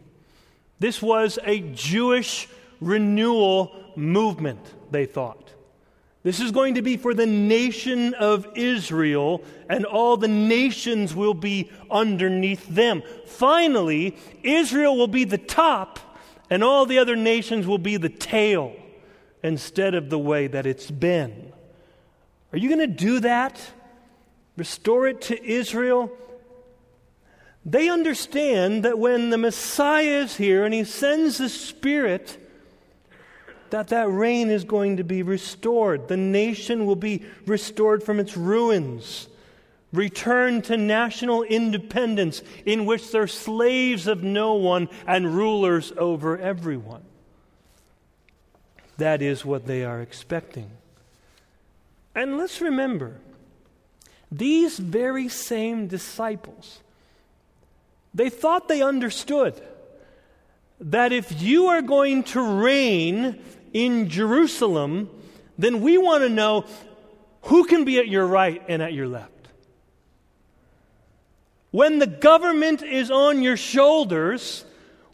This 0.79 1.01
was 1.01 1.39
a 1.45 1.61
Jewish 1.61 2.49
renewal 2.81 3.93
movement, 3.97 4.61
they 4.91 5.07
thought. 5.07 5.44
This 6.25 6.41
is 6.41 6.53
going 6.53 6.77
to 6.77 6.83
be 6.83 6.97
for 6.97 7.13
the 7.13 7.27
nation 7.27 8.15
of 8.15 8.49
Israel, 8.55 9.45
and 9.69 9.85
all 9.85 10.17
the 10.17 10.27
nations 10.27 11.15
will 11.15 11.35
be 11.35 11.71
underneath 11.91 12.67
them. 12.67 13.03
Finally, 13.27 14.17
Israel 14.43 14.97
will 14.97 15.07
be 15.07 15.25
the 15.25 15.37
top, 15.37 16.01
and 16.49 16.65
all 16.65 16.87
the 16.87 16.99
other 16.99 17.15
nations 17.15 17.67
will 17.67 17.79
be 17.79 17.99
the 17.99 18.09
tail 18.09 18.75
instead 19.43 19.95
of 19.95 20.09
the 20.09 20.19
way 20.19 20.47
that 20.47 20.65
it's 20.65 20.91
been. 20.91 21.53
Are 22.53 22.59
you 22.59 22.71
going 22.71 22.81
to 22.81 22.87
do 22.87 23.21
that? 23.21 23.61
Restore 24.57 25.09
it 25.09 25.21
to 25.23 25.45
Israel? 25.47 26.11
They 27.67 27.91
understand 27.91 28.83
that 28.87 28.99
when 28.99 29.29
the 29.29 29.37
Messiah 29.37 30.23
is 30.23 30.39
here 30.39 30.65
and 30.65 30.73
he 30.73 30.85
sends 30.85 31.37
the 31.37 31.51
Spirit, 31.51 32.39
that 33.75 33.89
that 33.89 34.09
reign 34.09 34.51
is 34.51 34.63
going 34.63 34.99
to 34.99 35.03
be 35.03 35.25
restored. 35.25 36.07
The 36.07 36.17
nation 36.17 36.87
will 36.87 36.95
be 36.95 37.25
restored 37.45 38.05
from 38.05 38.21
its 38.21 38.37
ruins, 38.37 39.27
returned 39.93 40.63
to 40.67 40.77
national 40.77 41.43
independence 41.43 42.41
in 42.65 42.87
which 42.87 43.11
they're 43.11 43.27
slaves 43.27 44.07
of 44.07 44.23
no 44.23 44.55
one 44.55 44.89
and 45.09 45.35
rulers 45.35 45.93
over 45.97 46.39
everyone. 46.39 47.03
That 48.99 49.21
is 49.21 49.45
what 49.45 49.67
they 49.67 49.85
are 49.85 50.01
expecting. 50.01 50.71
And 52.15 52.39
let's 52.39 52.61
remember, 52.61 53.17
these 54.31 54.79
very 54.79 55.29
same 55.29 55.89
disciples, 55.89 56.79
they 58.15 58.31
thought 58.31 58.69
they 58.69 58.83
understood 58.83 59.61
that 60.81 61.13
if 61.13 61.43
you 61.43 61.67
are 61.67 61.83
going 61.83 62.23
to 62.23 62.41
reign 62.41 63.43
in 63.75 64.09
Jerusalem, 64.09 65.11
then 65.59 65.83
we 65.83 65.99
want 65.99 66.23
to 66.23 66.31
know 66.31 66.65
who 67.43 67.65
can 67.65 67.85
be 67.85 67.99
at 67.99 68.09
your 68.09 68.27
right 68.27 68.63
and 68.69 68.81
at 68.81 68.95
your 68.95 69.07
left. 69.07 69.31
When 71.71 71.99
the 71.99 72.07
government 72.07 72.83
is 72.83 73.11
on 73.11 73.43
your 73.43 73.57
shoulders, 73.57 74.65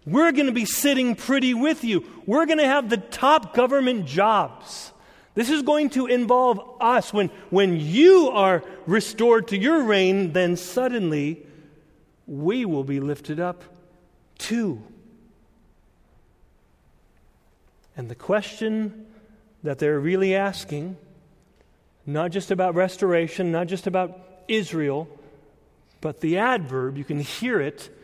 we're 0.07 0.31
going 0.31 0.47
to 0.47 0.53
be 0.53 0.67
sitting 0.67 1.17
pretty 1.17 1.55
with 1.55 1.83
you. 1.85 2.05
We're 2.27 2.47
going 2.47 2.59
to 2.59 2.67
have 2.67 2.91
the 2.91 2.99
top 2.99 3.55
government 3.55 4.05
jobs. 4.07 4.93
This 5.35 5.49
is 5.49 5.63
going 5.63 5.91
to 5.91 6.07
involve 6.07 6.61
us. 6.81 7.13
When, 7.13 7.29
when 7.49 7.81
you 7.81 8.29
are 8.29 8.63
restored 8.87 9.49
to 9.49 9.59
your 9.59 9.85
reign, 9.85 10.33
then 10.33 10.57
suddenly 10.57 11.47
we 12.27 12.65
will 12.65 12.85
be 12.85 13.01
lifted 13.01 13.41
up 13.41 13.65
too. 14.37 14.83
And 17.97 18.09
the 18.09 18.15
question 18.15 19.07
that 19.63 19.79
they're 19.79 19.99
really 19.99 20.35
asking, 20.35 20.97
not 22.07 22.31
just 22.31 22.51
about 22.51 22.75
restoration, 22.75 23.53
not 23.53 23.67
just 23.67 23.87
about 23.87 24.19
Israel, 24.49 25.09
but 26.01 26.21
the 26.21 26.39
adverb, 26.39 26.97
you 26.97 27.05
can 27.05 27.21
hear 27.21 27.61
it, 27.61 27.95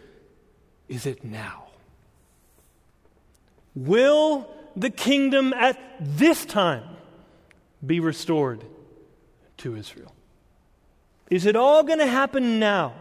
is 0.88 1.07
it 1.07 1.25
now? 1.25 1.64
Will 3.75 4.49
the 4.77 4.90
kingdom 4.90 5.53
at 5.55 5.79
this 6.01 6.44
time 6.44 6.85
be 7.85 8.01
restored 8.01 8.64
to 9.59 9.77
Israel? 9.77 10.12
Is 11.31 11.46
it 11.46 11.57
all 11.57 11.83
going 11.83 11.99
to 11.99 12.07
happen 12.07 12.59
now? 12.59 12.94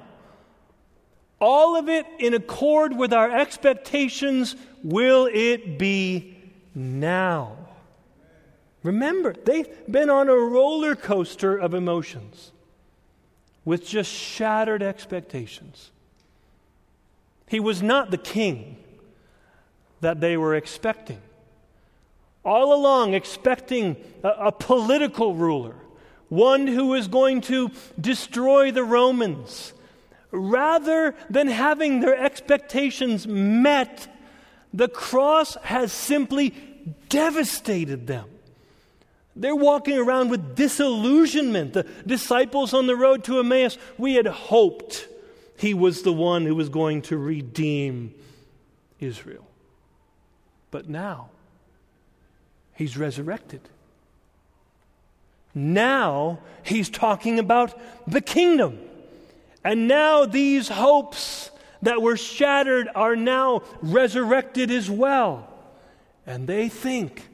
All 1.40 1.76
of 1.76 1.90
it 1.90 2.06
in 2.18 2.34
accord 2.34 2.96
with 2.96 3.14
our 3.14 3.30
expectations? 3.30 4.56
Will 4.84 5.30
it 5.32 5.78
be 5.78 6.35
now. 6.76 7.58
Remember, 8.84 9.34
they've 9.34 9.68
been 9.90 10.10
on 10.10 10.30
a 10.30 10.36
roller 10.36 10.96
coaster 10.96 11.58
of 11.58 11.74
emotions 11.74 12.52
with 13.64 13.88
just 13.88 14.12
shattered 14.12 14.84
expectations. 14.84 15.90
He 17.48 17.60
was 17.60 17.82
not 17.82 18.12
the 18.12 18.18
king 18.18 18.78
that 20.02 20.20
they 20.20 20.38
were 20.38 20.54
expecting. 20.54 21.20
All 22.44 22.74
along, 22.74 23.16
expecting 23.16 23.96
a, 24.24 24.30
a 24.30 24.52
political 24.52 25.34
ruler, 25.34 25.76
one 26.30 26.68
who 26.68 26.88
was 26.88 27.08
going 27.08 27.42
to 27.42 27.72
destroy 28.00 28.72
the 28.72 28.84
Romans. 28.84 29.74
Rather 30.30 31.16
than 31.30 31.48
having 31.48 32.02
their 32.02 32.16
expectations 32.16 33.26
met, 33.26 34.08
the 34.76 34.90
cross 34.90 35.56
has 35.64 35.94
simply 35.94 36.50
devastated 37.08 38.08
them. 38.08 38.30
They're 39.36 39.56
walking 39.56 39.98
around 39.98 40.30
with 40.30 40.56
disillusionment. 40.56 41.74
The 41.74 41.84
disciples 42.06 42.74
on 42.74 42.88
the 42.88 42.96
road 42.96 43.24
to 43.26 43.40
Emmaus, 43.40 43.78
we 43.98 44.16
had 44.16 44.28
hoped 44.28 45.08
he 45.58 45.74
was 45.74 46.02
the 46.02 46.14
one 46.14 46.46
who 46.46 46.56
was 46.56 46.70
going 46.70 47.04
to 47.04 47.18
redeem 47.18 48.14
Israel. 49.00 49.48
But 50.72 50.90
now, 50.90 51.30
he's 52.74 52.98
resurrected. 52.98 53.62
Now, 55.54 56.40
he's 56.64 56.90
talking 56.90 57.40
about 57.40 57.80
the 58.08 58.22
kingdom. 58.22 58.80
And 59.64 59.88
now 59.88 60.26
these 60.26 60.68
hopes 60.68 61.50
that 61.82 62.02
were 62.02 62.18
shattered 62.18 62.90
are 62.96 63.16
now 63.16 63.64
resurrected 63.82 64.72
as 64.72 64.90
well. 64.90 65.52
And 66.26 66.48
they 66.48 66.70
think 66.70 67.30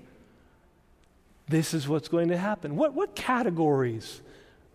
this 1.48 1.74
is 1.74 1.88
what's 1.88 2.08
going 2.08 2.30
to 2.30 2.38
happen. 2.38 2.76
What, 2.76 2.94
what 2.94 3.16
categories 3.16 4.22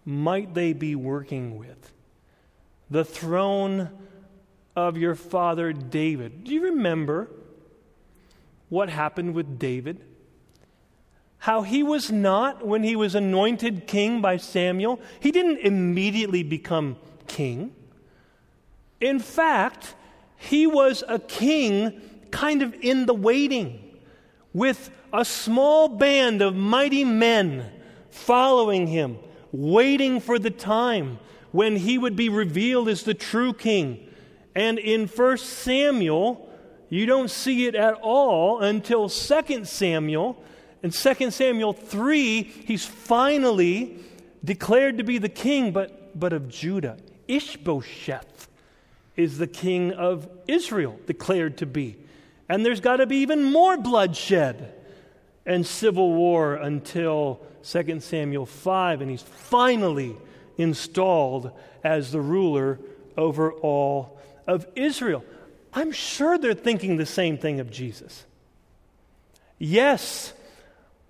might 0.04 0.54
they 0.54 0.72
be 0.72 0.94
working 0.94 1.58
with? 1.58 1.92
The 2.90 3.04
throne 3.04 3.90
of 4.76 4.96
your 4.96 5.14
father 5.14 5.72
David. 5.72 6.44
Do 6.44 6.52
you 6.52 6.64
remember 6.64 7.28
what 8.68 8.88
happened 8.88 9.34
with 9.34 9.58
David? 9.58 10.04
How 11.38 11.62
he 11.62 11.82
was 11.82 12.10
not, 12.10 12.66
when 12.66 12.82
he 12.82 12.96
was 12.96 13.14
anointed 13.14 13.86
king 13.86 14.20
by 14.20 14.36
Samuel, 14.36 15.00
he 15.20 15.30
didn't 15.30 15.58
immediately 15.58 16.42
become 16.42 16.96
king. 17.26 17.74
In 19.00 19.18
fact, 19.18 19.94
he 20.36 20.66
was 20.66 21.04
a 21.08 21.18
king 21.18 22.00
kind 22.30 22.62
of 22.62 22.74
in 22.80 23.06
the 23.06 23.14
waiting 23.14 23.98
with 24.52 24.90
a 25.12 25.24
small 25.24 25.88
band 25.88 26.42
of 26.42 26.54
mighty 26.54 27.04
men 27.04 27.70
following 28.10 28.86
him, 28.86 29.18
waiting 29.52 30.20
for 30.20 30.38
the 30.38 30.50
time 30.50 31.18
when 31.52 31.76
he 31.76 31.98
would 31.98 32.16
be 32.16 32.28
revealed 32.28 32.88
as 32.88 33.02
the 33.02 33.14
true 33.14 33.52
king. 33.52 34.06
And 34.54 34.78
in 34.78 35.06
1 35.06 35.38
Samuel, 35.38 36.50
you 36.88 37.06
don't 37.06 37.30
see 37.30 37.66
it 37.66 37.74
at 37.74 37.94
all 37.94 38.60
until 38.60 39.08
2 39.08 39.64
Samuel. 39.64 40.42
In 40.82 40.90
2 40.90 41.30
Samuel 41.30 41.72
3, 41.72 42.42
he's 42.42 42.86
finally 42.86 43.98
declared 44.44 44.98
to 44.98 45.04
be 45.04 45.18
the 45.18 45.28
king, 45.28 45.72
but, 45.72 46.18
but 46.18 46.32
of 46.32 46.48
Judah. 46.48 46.96
Ishbosheth 47.28 48.48
is 49.16 49.38
the 49.38 49.46
king 49.46 49.92
of 49.92 50.28
Israel, 50.46 50.98
declared 51.06 51.58
to 51.58 51.66
be. 51.66 51.96
And 52.48 52.64
there's 52.64 52.80
got 52.80 52.96
to 52.96 53.06
be 53.06 53.16
even 53.18 53.44
more 53.44 53.76
bloodshed 53.76 54.72
and 55.44 55.66
civil 55.66 56.12
war 56.12 56.54
until 56.54 57.40
2 57.64 58.00
Samuel 58.00 58.46
5, 58.46 59.00
and 59.00 59.10
he's 59.10 59.22
finally 59.22 60.16
installed 60.58 61.50
as 61.82 62.12
the 62.12 62.20
ruler 62.20 62.78
over 63.16 63.52
all 63.52 64.20
of 64.46 64.66
Israel. 64.74 65.24
I'm 65.72 65.92
sure 65.92 66.38
they're 66.38 66.54
thinking 66.54 66.96
the 66.96 67.06
same 67.06 67.38
thing 67.38 67.60
of 67.60 67.70
Jesus. 67.70 68.24
Yes, 69.58 70.32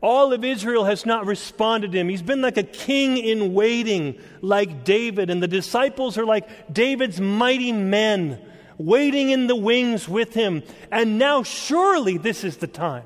all 0.06 0.32
of 0.32 0.44
Israel 0.44 0.84
has 0.84 1.04
not 1.04 1.26
responded 1.26 1.90
to 1.90 1.98
him. 1.98 2.08
He's 2.08 2.22
been 2.22 2.40
like 2.40 2.56
a 2.56 2.62
king 2.62 3.18
in 3.18 3.54
waiting, 3.54 4.20
like 4.40 4.84
David, 4.84 5.30
and 5.30 5.42
the 5.42 5.48
disciples 5.48 6.16
are 6.16 6.24
like 6.24 6.72
David's 6.72 7.20
mighty 7.20 7.72
men, 7.72 8.38
waiting 8.78 9.30
in 9.30 9.48
the 9.48 9.56
wings 9.56 10.08
with 10.08 10.32
him. 10.32 10.62
And 10.92 11.18
now, 11.18 11.42
surely, 11.42 12.18
this 12.18 12.44
is 12.44 12.58
the 12.58 12.68
time 12.68 13.02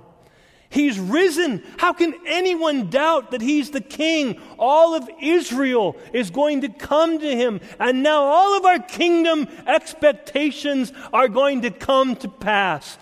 He's 0.69 1.01
risen. 1.01 1.65
How 1.79 1.95
can 1.95 2.15
anyone 2.27 2.91
doubt 2.91 3.31
that 3.31 3.41
he's 3.41 3.71
the 3.71 3.81
king? 3.81 4.39
All 4.59 4.95
of 4.95 5.09
Israel 5.21 5.97
is 6.13 6.31
going 6.31 6.61
to 6.61 6.69
come 6.69 7.19
to 7.19 7.37
him. 7.37 7.61
And 7.81 8.03
now 8.05 8.23
all 8.23 8.57
of 8.57 8.65
our 8.67 8.79
kingdom 8.79 9.49
expectations 9.67 10.93
are 11.15 11.29
going 11.29 11.63
to 11.63 11.71
come 11.73 12.15
to 12.17 12.29
pass. 12.29 12.99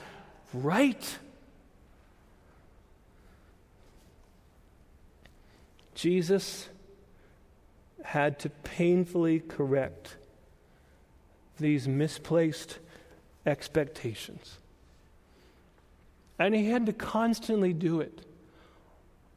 Right? 0.55 1.19
Jesus 5.99 6.69
had 8.05 8.39
to 8.39 8.51
painfully 8.51 9.41
correct 9.41 10.15
these 11.59 11.89
misplaced 11.89 12.79
expectations. 13.45 14.59
And 16.39 16.55
he 16.55 16.67
had 16.67 16.87
to 16.87 16.93
constantly 16.93 17.73
do 17.73 18.01
it 18.01 18.21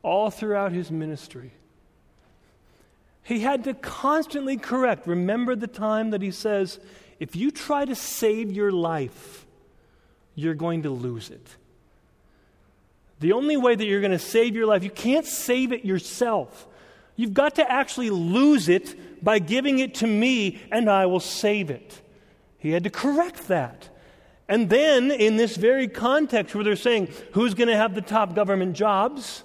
all 0.04 0.30
throughout 0.30 0.72
his 0.72 0.92
ministry. 0.92 1.50
He 3.24 3.40
had 3.40 3.64
to 3.64 3.74
constantly 3.74 4.58
correct. 4.58 5.08
Remember 5.08 5.56
the 5.56 5.66
time 5.66 6.12
that 6.12 6.22
he 6.22 6.30
says, 6.30 6.80
if 7.20 7.36
you 7.36 7.50
try 7.50 7.86
to 7.86 7.96
save 7.96 8.52
your 8.52 8.72
life, 8.72 9.48
you're 10.36 10.54
going 10.54 10.84
to 10.84 10.92
lose 10.92 11.32
it. 11.32 11.56
The 13.22 13.34
only 13.34 13.56
way 13.56 13.76
that 13.76 13.86
you're 13.86 14.02
going 14.02 14.12
to 14.12 14.20
save 14.20 14.56
your 14.56 14.66
life, 14.66 14.84
you 14.84 14.90
can't 14.90 15.28
save 15.28 15.72
it 15.72 15.86
yourself. 15.86 16.68
You've 17.16 17.36
got 17.36 17.56
to 17.56 17.72
actually 17.72 18.10
lose 18.10 18.68
it 18.68 19.24
by 19.24 19.38
giving 19.38 19.78
it 19.78 19.96
to 19.96 20.08
me, 20.08 20.60
and 20.72 20.90
I 20.90 21.06
will 21.06 21.20
save 21.20 21.70
it. 21.70 22.02
He 22.58 22.72
had 22.72 22.84
to 22.84 22.90
correct 22.90 23.48
that. 23.48 23.90
And 24.50 24.72
then, 24.72 25.12
in 25.12 25.38
this 25.38 25.56
very 25.56 25.88
context 25.88 26.56
where 26.56 26.64
they're 26.64 26.76
saying, 26.76 27.10
who's 27.34 27.54
going 27.54 27.68
to 27.70 27.78
have 27.78 27.94
the 27.94 28.02
top 28.02 28.34
government 28.34 28.76
jobs? 28.76 29.44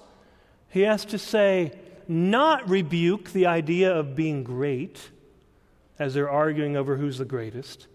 He 0.70 0.80
has 0.80 1.04
to 1.06 1.18
say, 1.18 1.72
not 2.08 2.66
rebuke 2.68 3.32
the 3.32 3.44
idea 3.44 3.94
of 3.94 4.16
being 4.16 4.42
great, 4.42 5.10
as 5.98 6.14
they're 6.14 6.30
arguing 6.30 6.78
over 6.78 6.96
who's 6.96 7.18
the 7.18 7.26
greatest. 7.26 7.88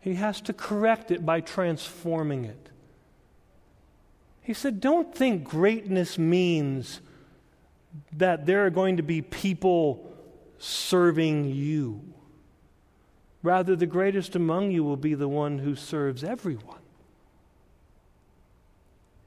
He 0.00 0.14
has 0.14 0.40
to 0.42 0.52
correct 0.52 1.12
it 1.12 1.24
by 1.24 1.42
transforming 1.42 2.44
it. 2.44 2.70
He 4.46 4.54
said, 4.54 4.80
Don't 4.80 5.12
think 5.12 5.42
greatness 5.42 6.18
means 6.18 7.00
that 8.12 8.46
there 8.46 8.64
are 8.64 8.70
going 8.70 8.96
to 8.98 9.02
be 9.02 9.20
people 9.20 10.08
serving 10.58 11.46
you. 11.46 12.00
Rather, 13.42 13.74
the 13.74 13.86
greatest 13.86 14.36
among 14.36 14.70
you 14.70 14.84
will 14.84 14.96
be 14.96 15.14
the 15.14 15.26
one 15.26 15.58
who 15.58 15.74
serves 15.74 16.22
everyone. 16.22 16.78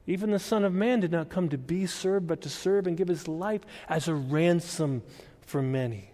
Even 0.06 0.30
the 0.30 0.38
Son 0.38 0.64
of 0.64 0.72
Man 0.72 1.00
did 1.00 1.12
not 1.12 1.28
come 1.28 1.50
to 1.50 1.58
be 1.58 1.84
served, 1.84 2.26
but 2.26 2.40
to 2.40 2.48
serve 2.48 2.86
and 2.86 2.96
give 2.96 3.08
his 3.08 3.28
life 3.28 3.60
as 3.90 4.08
a 4.08 4.14
ransom 4.14 5.02
for 5.42 5.60
many. 5.60 6.12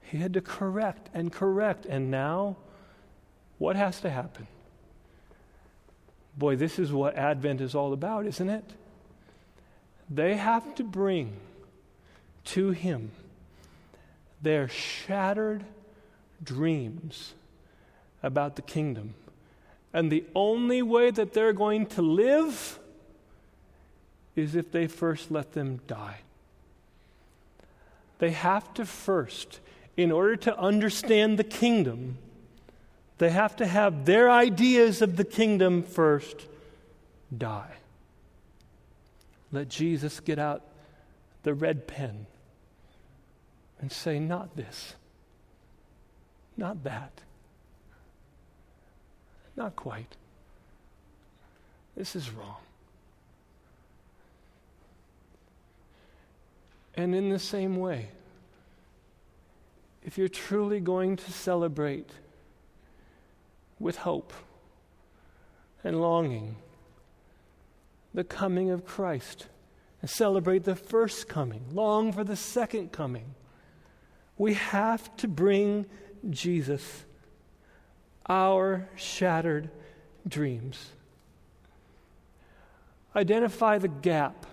He 0.00 0.16
had 0.16 0.32
to 0.32 0.40
correct 0.40 1.10
and 1.12 1.30
correct. 1.30 1.84
And 1.84 2.10
now, 2.10 2.56
what 3.58 3.76
has 3.76 4.00
to 4.00 4.08
happen? 4.08 4.46
Boy, 6.36 6.56
this 6.56 6.78
is 6.78 6.92
what 6.92 7.16
Advent 7.16 7.60
is 7.60 7.74
all 7.74 7.92
about, 7.92 8.26
isn't 8.26 8.48
it? 8.48 8.64
They 10.08 10.36
have 10.36 10.74
to 10.76 10.84
bring 10.84 11.36
to 12.44 12.70
him 12.70 13.12
their 14.40 14.68
shattered 14.68 15.64
dreams 16.42 17.34
about 18.22 18.56
the 18.56 18.62
kingdom. 18.62 19.14
And 19.92 20.10
the 20.10 20.24
only 20.34 20.82
way 20.82 21.10
that 21.10 21.32
they're 21.32 21.52
going 21.52 21.86
to 21.86 22.02
live 22.02 22.78
is 24.34 24.54
if 24.54 24.72
they 24.72 24.86
first 24.86 25.30
let 25.30 25.52
them 25.52 25.80
die. 25.86 26.20
They 28.18 28.30
have 28.30 28.72
to 28.74 28.86
first, 28.86 29.60
in 29.96 30.10
order 30.10 30.36
to 30.36 30.58
understand 30.58 31.38
the 31.38 31.44
kingdom, 31.44 32.18
they 33.22 33.30
have 33.30 33.54
to 33.54 33.66
have 33.68 34.04
their 34.04 34.28
ideas 34.28 35.00
of 35.00 35.16
the 35.16 35.22
kingdom 35.22 35.84
first 35.84 36.48
die. 37.38 37.70
Let 39.52 39.68
Jesus 39.68 40.18
get 40.18 40.40
out 40.40 40.62
the 41.44 41.54
red 41.54 41.86
pen 41.86 42.26
and 43.80 43.92
say, 43.92 44.18
Not 44.18 44.56
this. 44.56 44.96
Not 46.56 46.82
that. 46.82 47.20
Not 49.54 49.76
quite. 49.76 50.16
This 51.96 52.16
is 52.16 52.28
wrong. 52.28 52.56
And 56.96 57.14
in 57.14 57.28
the 57.28 57.38
same 57.38 57.76
way, 57.76 58.08
if 60.02 60.18
you're 60.18 60.26
truly 60.26 60.80
going 60.80 61.14
to 61.14 61.30
celebrate 61.30 62.10
with 63.82 63.98
hope 63.98 64.32
and 65.82 66.00
longing 66.00 66.56
the 68.14 68.24
coming 68.24 68.70
of 68.70 68.86
Christ 68.86 69.48
and 70.00 70.08
celebrate 70.08 70.64
the 70.64 70.76
first 70.76 71.28
coming, 71.28 71.64
long 71.72 72.12
for 72.12 72.24
the 72.24 72.36
second 72.36 72.92
coming, 72.92 73.34
we 74.38 74.54
have 74.54 75.14
to 75.18 75.28
bring 75.28 75.86
Jesus 76.30 77.04
our 78.26 78.88
shattered 78.94 79.70
dreams. 80.26 80.90
Identify 83.16 83.78
the 83.78 83.88
gap 83.88 84.46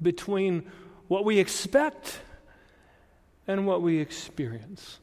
between 0.00 0.70
what 1.08 1.24
we 1.24 1.38
expect 1.38 2.20
and 3.46 3.66
what 3.66 3.82
we 3.82 3.98
experience. 3.98 5.00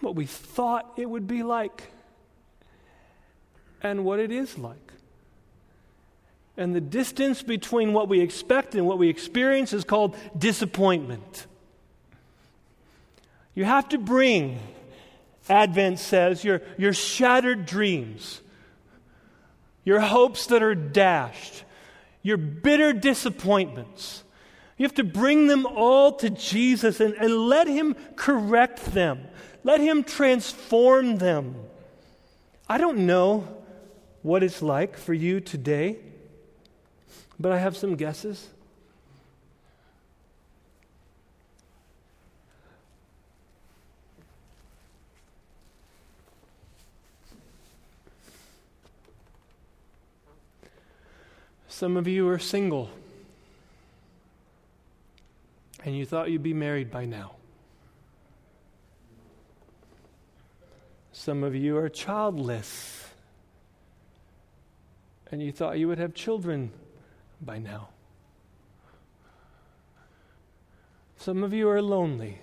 What 0.00 0.14
we 0.14 0.26
thought 0.26 0.92
it 0.96 1.08
would 1.08 1.26
be 1.26 1.42
like 1.42 1.90
and 3.82 4.04
what 4.04 4.18
it 4.18 4.30
is 4.30 4.58
like. 4.58 4.76
And 6.56 6.74
the 6.74 6.80
distance 6.80 7.42
between 7.42 7.92
what 7.92 8.08
we 8.08 8.20
expect 8.20 8.74
and 8.74 8.86
what 8.86 8.98
we 8.98 9.08
experience 9.08 9.72
is 9.72 9.84
called 9.84 10.16
disappointment. 10.36 11.46
You 13.54 13.64
have 13.64 13.88
to 13.90 13.98
bring, 13.98 14.60
Advent 15.48 15.98
says, 15.98 16.44
your, 16.44 16.62
your 16.76 16.92
shattered 16.92 17.66
dreams, 17.66 18.40
your 19.84 20.00
hopes 20.00 20.46
that 20.46 20.62
are 20.62 20.74
dashed, 20.74 21.64
your 22.22 22.36
bitter 22.36 22.92
disappointments. 22.92 24.22
You 24.80 24.84
have 24.84 24.94
to 24.94 25.04
bring 25.04 25.46
them 25.46 25.66
all 25.66 26.10
to 26.12 26.30
Jesus 26.30 27.00
and, 27.00 27.12
and 27.12 27.36
let 27.36 27.66
Him 27.66 27.94
correct 28.16 28.94
them. 28.94 29.28
Let 29.62 29.78
Him 29.78 30.02
transform 30.02 31.18
them. 31.18 31.54
I 32.66 32.78
don't 32.78 33.04
know 33.04 33.46
what 34.22 34.42
it's 34.42 34.62
like 34.62 34.96
for 34.96 35.12
you 35.12 35.38
today, 35.38 35.98
but 37.38 37.52
I 37.52 37.58
have 37.58 37.76
some 37.76 37.94
guesses. 37.94 38.48
Some 51.68 51.98
of 51.98 52.08
you 52.08 52.26
are 52.30 52.38
single 52.38 52.88
and 55.84 55.96
you 55.96 56.04
thought 56.04 56.30
you'd 56.30 56.42
be 56.42 56.54
married 56.54 56.90
by 56.90 57.04
now. 57.04 57.36
Some 61.12 61.42
of 61.42 61.54
you 61.54 61.76
are 61.76 61.88
childless 61.88 63.08
and 65.30 65.42
you 65.42 65.52
thought 65.52 65.78
you 65.78 65.86
would 65.88 65.98
have 65.98 66.14
children 66.14 66.72
by 67.40 67.58
now. 67.58 67.88
Some 71.16 71.44
of 71.44 71.52
you 71.52 71.68
are 71.68 71.82
lonely 71.82 72.38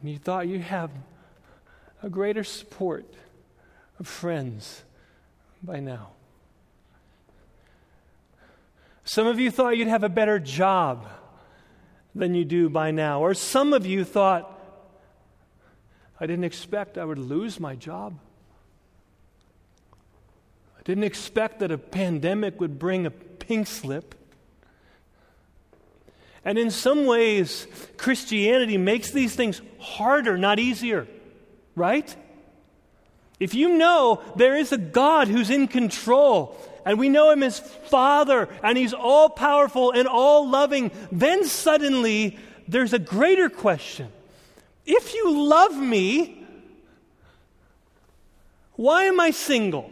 and 0.00 0.10
you 0.10 0.18
thought 0.18 0.48
you'd 0.48 0.62
have 0.62 0.90
a 2.02 2.08
greater 2.08 2.44
support 2.44 3.06
of 3.98 4.06
friends 4.06 4.82
by 5.62 5.80
now. 5.80 6.10
Some 9.04 9.26
of 9.26 9.38
you 9.38 9.50
thought 9.50 9.76
you'd 9.76 9.88
have 9.88 10.02
a 10.02 10.08
better 10.08 10.38
job 10.38 11.06
than 12.14 12.34
you 12.34 12.44
do 12.44 12.70
by 12.70 12.90
now. 12.90 13.20
Or 13.20 13.34
some 13.34 13.72
of 13.72 13.84
you 13.84 14.02
thought, 14.02 14.50
I 16.18 16.26
didn't 16.26 16.44
expect 16.44 16.96
I 16.96 17.04
would 17.04 17.18
lose 17.18 17.60
my 17.60 17.76
job. 17.76 18.18
I 20.78 20.82
didn't 20.84 21.04
expect 21.04 21.60
that 21.60 21.70
a 21.70 21.78
pandemic 21.78 22.60
would 22.60 22.78
bring 22.78 23.04
a 23.04 23.10
pink 23.10 23.66
slip. 23.66 24.14
And 26.44 26.58
in 26.58 26.70
some 26.70 27.06
ways, 27.06 27.66
Christianity 27.96 28.76
makes 28.78 29.10
these 29.10 29.34
things 29.34 29.60
harder, 29.78 30.38
not 30.38 30.58
easier, 30.58 31.06
right? 31.74 32.14
If 33.40 33.54
you 33.54 33.76
know 33.76 34.22
there 34.36 34.56
is 34.56 34.72
a 34.72 34.78
God 34.78 35.28
who's 35.28 35.50
in 35.50 35.68
control 35.68 36.56
and 36.84 36.98
we 36.98 37.08
know 37.08 37.30
him 37.30 37.42
as 37.42 37.58
Father, 37.58 38.48
and 38.62 38.76
he's 38.76 38.92
all 38.92 39.28
powerful 39.28 39.90
and 39.90 40.06
all 40.06 40.48
loving, 40.48 40.90
then 41.10 41.44
suddenly 41.44 42.38
there's 42.68 42.92
a 42.92 42.98
greater 42.98 43.48
question. 43.48 44.08
If 44.86 45.14
you 45.14 45.48
love 45.48 45.76
me, 45.76 46.44
why 48.74 49.04
am 49.04 49.20
I 49.20 49.30
single? 49.30 49.90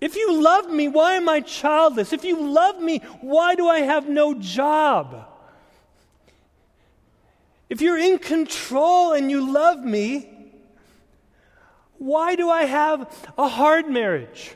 If 0.00 0.16
you 0.16 0.40
love 0.40 0.70
me, 0.70 0.88
why 0.88 1.14
am 1.14 1.28
I 1.28 1.40
childless? 1.40 2.12
If 2.12 2.24
you 2.24 2.40
love 2.40 2.80
me, 2.80 2.98
why 3.20 3.54
do 3.54 3.68
I 3.68 3.80
have 3.80 4.08
no 4.08 4.34
job? 4.34 5.26
If 7.68 7.82
you're 7.82 7.98
in 7.98 8.18
control 8.18 9.12
and 9.12 9.30
you 9.30 9.52
love 9.52 9.84
me, 9.84 10.28
why 11.98 12.34
do 12.34 12.48
I 12.48 12.64
have 12.64 13.14
a 13.36 13.46
hard 13.46 13.88
marriage? 13.88 14.54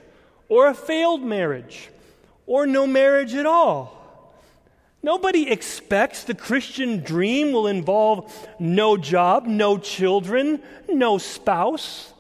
Or 0.49 0.69
a 0.69 0.75
failed 0.75 1.23
marriage 1.23 1.91
or 2.47 2.67
no 2.67 2.87
marriage 2.87 3.35
at 3.35 3.47
all. 3.47 4.01
Nobody 5.03 5.51
expects 5.51 6.25
the 6.25 6.35
Christian 6.35 7.01
dream 7.01 7.53
will 7.53 7.67
involve 7.67 8.35
no 8.59 8.97
job, 8.97 9.47
no 9.47 9.77
children, 9.77 10.63
no 10.89 11.19
spouse. 11.19 12.13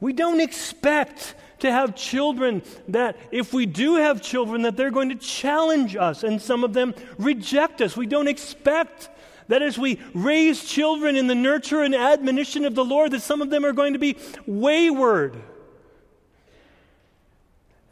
We 0.00 0.12
don't 0.12 0.40
expect 0.40 1.36
to 1.60 1.70
have 1.70 1.94
children 1.94 2.62
that 2.88 3.16
if 3.30 3.52
we 3.52 3.64
do 3.64 3.94
have 3.94 4.20
children 4.20 4.62
that 4.62 4.76
they're 4.76 4.90
going 4.90 5.10
to 5.10 5.14
challenge 5.14 5.94
us 5.94 6.24
and 6.24 6.42
some 6.42 6.64
of 6.64 6.72
them 6.72 6.94
reject 7.16 7.80
us. 7.80 7.96
We 7.96 8.06
don't 8.06 8.28
expect 8.28 9.08
that 9.46 9.62
as 9.62 9.78
we 9.78 10.00
raise 10.14 10.64
children 10.64 11.14
in 11.16 11.28
the 11.28 11.34
nurture 11.34 11.82
and 11.82 11.94
admonition 11.94 12.64
of 12.64 12.74
the 12.74 12.84
Lord 12.84 13.12
that 13.12 13.22
some 13.22 13.40
of 13.40 13.50
them 13.50 13.64
are 13.64 13.72
going 13.72 13.92
to 13.92 13.98
be 13.98 14.16
wayward 14.46 15.40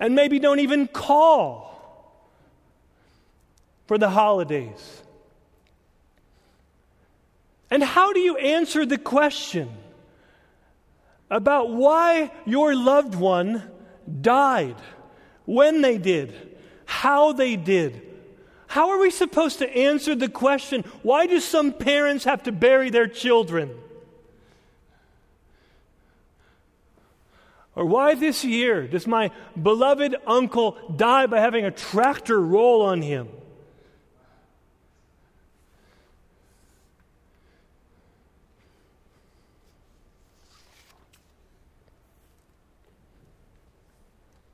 and 0.02 0.16
maybe 0.16 0.40
don't 0.40 0.58
even 0.58 0.88
call 0.88 1.80
for 3.86 3.98
the 3.98 4.10
holidays. 4.10 5.00
And 7.70 7.84
how 7.84 8.12
do 8.12 8.18
you 8.18 8.36
answer 8.36 8.84
the 8.84 8.98
question 8.98 9.70
about 11.30 11.70
why 11.70 12.32
your 12.44 12.74
loved 12.74 13.14
one 13.14 13.62
died, 14.20 14.74
when 15.44 15.82
they 15.82 15.98
did, 15.98 16.56
how 16.84 17.32
they 17.32 17.54
did? 17.54 18.02
How 18.66 18.90
are 18.90 18.98
we 18.98 19.12
supposed 19.12 19.60
to 19.60 19.70
answer 19.70 20.16
the 20.16 20.28
question 20.28 20.82
why 21.04 21.26
do 21.26 21.38
some 21.38 21.72
parents 21.72 22.24
have 22.24 22.42
to 22.42 22.50
bury 22.50 22.90
their 22.90 23.06
children? 23.06 23.70
Or 27.74 27.86
why 27.86 28.14
this 28.14 28.44
year 28.44 28.86
does 28.86 29.06
my 29.06 29.30
beloved 29.60 30.16
uncle 30.26 30.76
die 30.94 31.26
by 31.26 31.40
having 31.40 31.64
a 31.64 31.70
tractor 31.70 32.40
roll 32.40 32.82
on 32.82 33.00
him? 33.00 33.28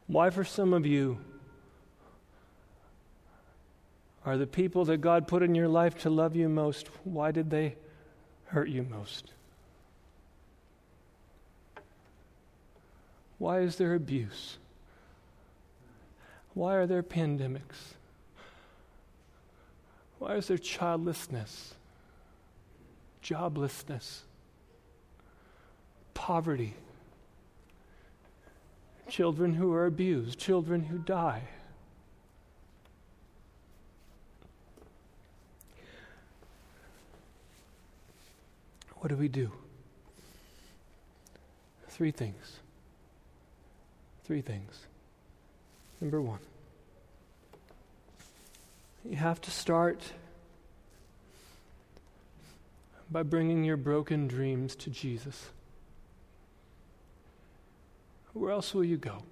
Why, 0.06 0.30
for 0.30 0.42
some 0.42 0.72
of 0.72 0.86
you, 0.86 1.18
are 4.24 4.38
the 4.38 4.46
people 4.46 4.86
that 4.86 4.98
God 4.98 5.28
put 5.28 5.42
in 5.42 5.54
your 5.54 5.68
life 5.68 5.98
to 5.98 6.10
love 6.10 6.34
you 6.34 6.48
most, 6.48 6.88
why 7.04 7.30
did 7.30 7.50
they 7.50 7.76
hurt 8.46 8.68
you 8.68 8.84
most? 8.84 9.32
Why 13.38 13.60
is 13.60 13.76
there 13.76 13.94
abuse? 13.94 14.58
Why 16.54 16.74
are 16.74 16.86
there 16.86 17.02
pandemics? 17.02 17.94
Why 20.18 20.34
is 20.34 20.48
there 20.48 20.58
childlessness, 20.58 21.74
joblessness, 23.22 24.22
poverty, 26.14 26.74
children 29.08 29.54
who 29.54 29.72
are 29.72 29.86
abused, 29.86 30.38
children 30.38 30.82
who 30.82 30.98
die? 30.98 31.42
What 38.96 39.10
do 39.10 39.16
we 39.16 39.28
do? 39.28 39.52
Three 41.88 42.10
things. 42.10 42.58
Three 44.28 44.42
things. 44.42 44.86
Number 46.02 46.20
one, 46.20 46.40
you 49.02 49.16
have 49.16 49.40
to 49.40 49.50
start 49.50 50.12
by 53.10 53.22
bringing 53.22 53.64
your 53.64 53.78
broken 53.78 54.28
dreams 54.28 54.76
to 54.76 54.90
Jesus. 54.90 55.48
Where 58.34 58.52
else 58.52 58.74
will 58.74 58.84
you 58.84 58.98
go? 58.98 59.22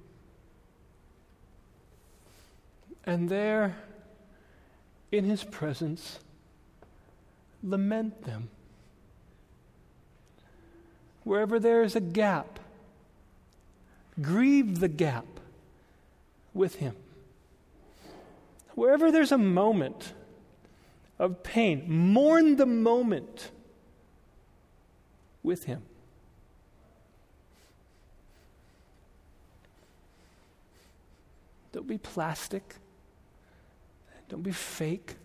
And 3.04 3.28
there, 3.28 3.76
in 5.12 5.24
His 5.26 5.44
presence, 5.44 6.20
lament 7.62 8.24
them. 8.24 8.48
Wherever 11.22 11.60
there 11.60 11.82
is 11.82 11.94
a 11.94 12.00
gap, 12.00 12.60
Grieve 14.20 14.80
the 14.80 14.88
gap 14.88 15.26
with 16.54 16.76
Him. 16.76 16.96
Wherever 18.74 19.10
there's 19.10 19.32
a 19.32 19.38
moment 19.38 20.12
of 21.18 21.42
pain, 21.42 21.84
mourn 21.88 22.56
the 22.56 22.66
moment 22.66 23.50
with 25.42 25.64
Him. 25.64 25.82
Don't 31.72 31.86
be 31.86 31.98
plastic. 31.98 32.76
Don't 34.28 34.42
be 34.42 34.52
fake. 34.52 35.16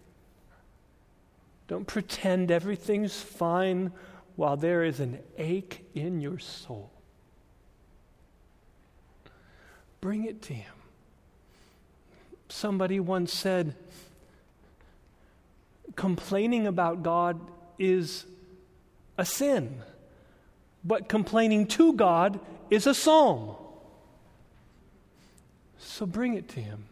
Don't 1.68 1.88
pretend 1.88 2.52
everything's 2.52 3.22
fine 3.22 3.94
while 4.36 4.58
there 4.58 4.84
is 4.84 5.00
an 5.00 5.20
ache 5.38 5.86
in 5.96 6.20
your 6.20 6.40
soul. 6.40 6.92
Bring 10.02 10.26
it 10.26 10.42
to 10.44 10.54
Him. 10.54 10.74
Somebody 12.50 13.00
once 13.00 13.32
said, 13.32 13.76
complaining 15.96 16.68
about 16.68 17.04
God 17.04 17.40
is 17.78 18.26
a 19.18 19.26
sin, 19.26 19.82
but 20.84 21.08
complaining 21.08 21.68
to 21.68 21.94
God 21.94 22.40
is 22.70 22.88
a 22.88 22.94
psalm. 22.94 23.56
So 25.78 26.06
bring 26.06 26.34
it 26.34 26.50
to 26.50 26.60
Him. 26.60 26.86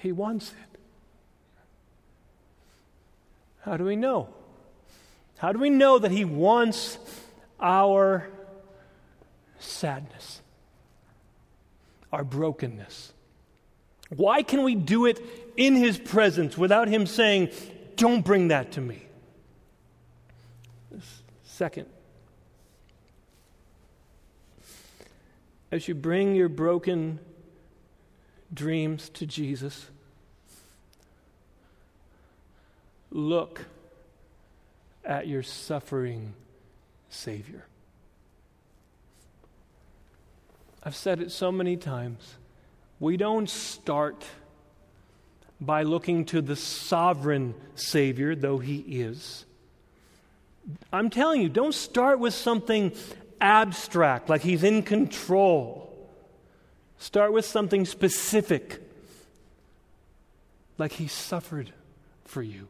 He 0.00 0.12
wants 0.12 0.50
it. 0.50 0.78
How 3.62 3.76
do 3.76 3.84
we 3.84 3.96
know? 3.96 4.28
How 5.38 5.52
do 5.52 5.58
we 5.58 5.70
know 5.70 5.98
that 5.98 6.10
He 6.10 6.24
wants 6.24 6.98
our 7.58 8.28
sadness, 9.58 10.40
our 12.12 12.24
brokenness? 12.24 13.12
Why 14.14 14.42
can 14.42 14.62
we 14.62 14.74
do 14.74 15.06
it 15.06 15.20
in 15.56 15.74
His 15.74 15.98
presence 15.98 16.56
without 16.58 16.88
Him 16.88 17.06
saying, 17.06 17.50
Don't 17.96 18.24
bring 18.24 18.48
that 18.48 18.72
to 18.72 18.80
me? 18.80 19.02
Second, 21.44 21.86
as 25.70 25.88
you 25.88 25.94
bring 25.94 26.34
your 26.34 26.48
broken 26.48 27.18
dreams 28.52 29.08
to 29.10 29.26
Jesus, 29.26 29.86
look 33.10 33.66
at 35.04 35.26
your 35.26 35.42
suffering 35.42 36.34
Savior. 37.08 37.66
I've 40.84 40.96
said 40.96 41.20
it 41.20 41.30
so 41.30 41.50
many 41.50 41.76
times. 41.76 42.36
We 43.00 43.16
don't 43.16 43.48
start 43.48 44.24
by 45.60 45.82
looking 45.82 46.24
to 46.26 46.42
the 46.42 46.56
sovereign 46.56 47.54
Savior, 47.74 48.34
though 48.34 48.58
He 48.58 48.78
is. 48.78 49.44
I'm 50.92 51.10
telling 51.10 51.40
you, 51.40 51.48
don't 51.48 51.74
start 51.74 52.18
with 52.18 52.34
something 52.34 52.92
abstract, 53.40 54.28
like 54.28 54.42
He's 54.42 54.62
in 54.62 54.82
control. 54.82 55.80
Start 56.98 57.32
with 57.32 57.44
something 57.44 57.84
specific, 57.84 58.82
like 60.78 60.92
He 60.92 61.06
suffered 61.06 61.72
for 62.24 62.42
you. 62.42 62.68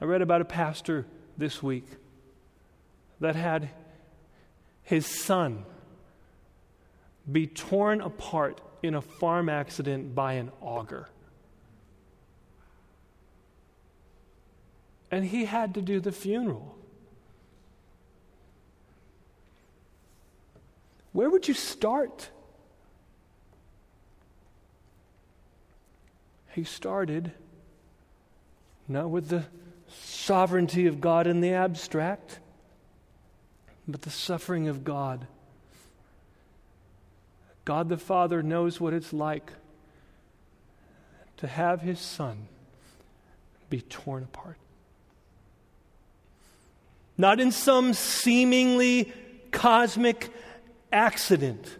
I 0.00 0.04
read 0.04 0.22
about 0.22 0.40
a 0.40 0.44
pastor 0.44 1.06
this 1.36 1.62
week 1.62 1.86
that 3.20 3.34
had 3.34 3.70
his 4.88 5.04
son 5.04 5.64
be 7.30 7.46
torn 7.46 8.00
apart 8.00 8.60
in 8.82 8.94
a 8.94 9.00
farm 9.00 9.48
accident 9.48 10.14
by 10.14 10.34
an 10.34 10.50
auger. 10.60 11.08
And 15.10 15.24
he 15.24 15.46
had 15.46 15.74
to 15.74 15.82
do 15.82 16.00
the 16.00 16.12
funeral. 16.12 16.76
Where 21.12 21.30
would 21.30 21.48
you 21.48 21.54
start? 21.54 22.30
He 26.52 26.64
started 26.64 27.32
not 28.86 29.10
with 29.10 29.28
the 29.28 29.44
sovereignty 29.88 30.86
of 30.86 31.00
God 31.00 31.26
in 31.26 31.40
the 31.40 31.52
abstract, 31.52 32.40
but 33.86 34.02
the 34.02 34.10
suffering 34.10 34.68
of 34.68 34.84
God. 34.84 35.26
God 37.68 37.90
the 37.90 37.98
Father 37.98 38.42
knows 38.42 38.80
what 38.80 38.94
it's 38.94 39.12
like 39.12 39.52
to 41.36 41.46
have 41.46 41.82
his 41.82 42.00
son 42.00 42.48
be 43.68 43.82
torn 43.82 44.22
apart. 44.22 44.56
Not 47.18 47.40
in 47.40 47.52
some 47.52 47.92
seemingly 47.92 49.12
cosmic 49.50 50.30
accident, 50.90 51.76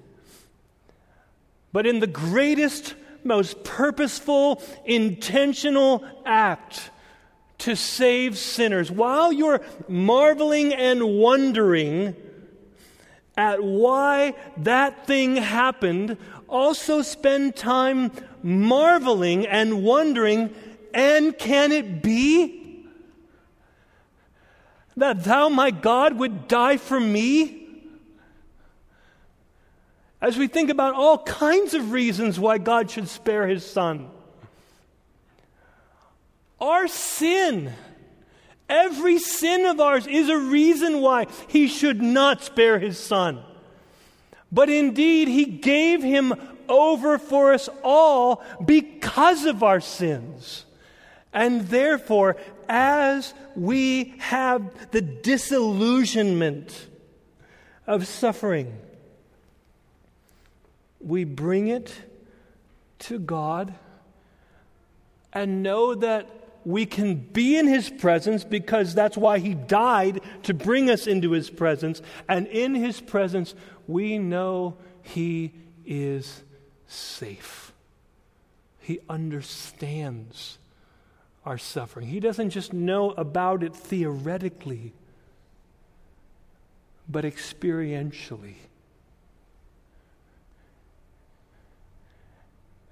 but 1.72 1.86
in 1.86 2.00
the 2.00 2.06
greatest, 2.06 2.94
most 3.24 3.64
purposeful, 3.64 4.62
intentional 4.84 6.04
act 6.26 6.90
to 7.60 7.74
save 7.74 8.36
sinners. 8.36 8.90
While 8.90 9.32
you're 9.32 9.62
marveling 9.88 10.74
and 10.74 11.18
wondering 11.18 12.14
at 13.38 13.62
why 13.62 14.34
that 14.58 15.06
thing 15.06 15.36
happened, 15.36 16.16
also 16.48 17.02
spend 17.02 17.54
time 17.54 18.10
marveling 18.42 19.46
and 19.46 19.84
wondering 19.84 20.52
and 20.92 21.38
can 21.38 21.70
it 21.70 22.02
be 22.02 22.84
that 24.96 25.22
thou, 25.22 25.48
my 25.48 25.70
God, 25.70 26.18
would 26.18 26.48
die 26.48 26.76
for 26.76 26.98
me? 26.98 27.68
As 30.20 30.36
we 30.36 30.48
think 30.48 30.70
about 30.70 30.94
all 30.94 31.18
kinds 31.18 31.74
of 31.74 31.92
reasons 31.92 32.40
why 32.40 32.58
God 32.58 32.90
should 32.90 33.06
spare 33.06 33.46
his 33.46 33.64
son. 33.64 34.10
Our 36.60 36.88
sin, 36.88 37.72
every 38.68 39.18
sin 39.18 39.64
of 39.66 39.80
ours, 39.80 40.06
is 40.06 40.28
a 40.28 40.38
reason 40.38 41.00
why 41.00 41.26
he 41.48 41.68
should 41.68 42.00
not 42.00 42.42
spare 42.42 42.78
his 42.78 42.98
son. 42.98 43.42
But 44.50 44.70
indeed, 44.70 45.28
he 45.28 45.44
gave 45.44 46.02
him 46.02 46.34
over 46.68 47.18
for 47.18 47.52
us 47.52 47.68
all 47.82 48.42
because 48.64 49.44
of 49.44 49.62
our 49.62 49.80
sins. 49.80 50.64
And 51.32 51.68
therefore, 51.68 52.36
as 52.68 53.34
we 53.54 54.14
have 54.18 54.90
the 54.90 55.00
disillusionment 55.00 56.88
of 57.86 58.06
suffering, 58.06 58.76
we 61.00 61.24
bring 61.24 61.68
it 61.68 61.94
to 63.00 63.18
God 63.18 63.74
and 65.32 65.62
know 65.62 65.94
that 65.94 66.28
we 66.64 66.86
can 66.86 67.16
be 67.16 67.56
in 67.56 67.66
His 67.66 67.90
presence 67.90 68.44
because 68.44 68.94
that's 68.94 69.16
why 69.16 69.38
He 69.38 69.54
died 69.54 70.20
to 70.44 70.54
bring 70.54 70.90
us 70.90 71.06
into 71.06 71.32
His 71.32 71.50
presence. 71.50 72.02
And 72.28 72.46
in 72.48 72.74
His 72.74 73.00
presence, 73.00 73.54
we 73.86 74.18
know 74.18 74.76
He 75.02 75.52
is 75.86 76.42
safe. 76.86 77.72
He 78.80 79.00
understands 79.08 80.58
our 81.44 81.58
suffering. 81.58 82.08
He 82.08 82.20
doesn't 82.20 82.50
just 82.50 82.72
know 82.72 83.12
about 83.12 83.62
it 83.62 83.74
theoretically, 83.74 84.92
but 87.08 87.24
experientially. 87.24 88.56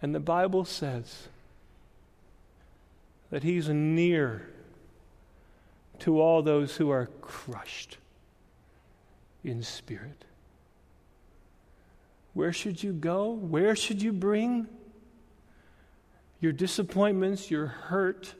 And 0.00 0.14
the 0.14 0.20
Bible 0.20 0.64
says, 0.64 1.28
that 3.30 3.42
He's 3.42 3.68
near 3.68 4.48
to 6.00 6.20
all 6.20 6.42
those 6.42 6.76
who 6.76 6.90
are 6.90 7.06
crushed 7.20 7.98
in 9.42 9.62
spirit. 9.62 10.24
Where 12.34 12.52
should 12.52 12.82
you 12.82 12.92
go? 12.92 13.30
Where 13.30 13.74
should 13.74 14.02
you 14.02 14.12
bring 14.12 14.66
your 16.40 16.52
disappointments, 16.52 17.50
your 17.50 17.66
hurt? 17.66 18.34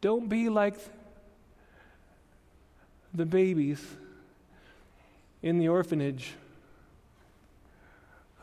Don't 0.00 0.28
be 0.28 0.48
like 0.48 0.76
the 3.14 3.26
babies 3.26 3.84
in 5.42 5.58
the 5.58 5.68
orphanage 5.68 6.34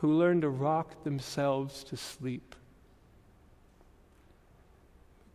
who 0.00 0.12
learn 0.12 0.40
to 0.40 0.48
rock 0.48 1.04
themselves 1.04 1.84
to 1.84 1.96
sleep 1.96 2.54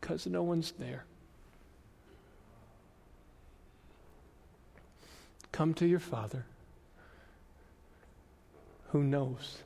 because 0.03 0.27
no 0.27 0.43
one's 0.43 0.73
there. 0.73 1.05
Come 5.53 5.73
to 5.75 5.85
your 5.85 6.01
Father 6.01 6.45
who 8.89 9.01
knows. 9.01 9.59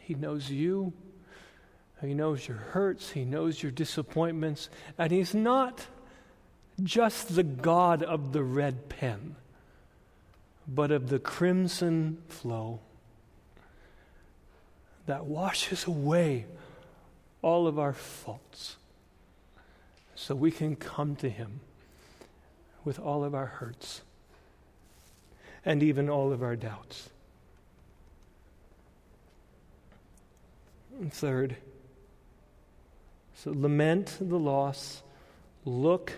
He 0.00 0.14
knows 0.14 0.48
you. 0.50 0.94
He 2.00 2.14
knows 2.14 2.48
your 2.48 2.56
hurts. 2.56 3.10
He 3.10 3.26
knows 3.26 3.62
your 3.62 3.70
disappointments. 3.70 4.70
And 4.96 5.12
He's 5.12 5.34
not 5.34 5.86
just 6.82 7.36
the 7.36 7.42
God 7.42 8.02
of 8.02 8.32
the 8.32 8.42
red 8.42 8.88
pen, 8.88 9.36
but 10.66 10.90
of 10.90 11.10
the 11.10 11.18
crimson 11.18 12.22
flow. 12.28 12.80
that 15.04 15.26
washes 15.26 15.86
away 15.86 16.46
all 17.44 17.66
of 17.66 17.78
our 17.78 17.92
faults 17.92 18.76
so 20.14 20.34
we 20.34 20.50
can 20.50 20.74
come 20.74 21.14
to 21.14 21.28
Him 21.28 21.60
with 22.86 22.98
all 22.98 23.22
of 23.22 23.34
our 23.34 23.44
hurts 23.44 24.00
and 25.62 25.82
even 25.82 26.08
all 26.08 26.32
of 26.32 26.42
our 26.42 26.56
doubts. 26.56 27.10
And 30.98 31.12
third, 31.12 31.56
so 33.34 33.50
lament 33.50 34.16
the 34.18 34.38
loss, 34.38 35.02
look 35.66 36.14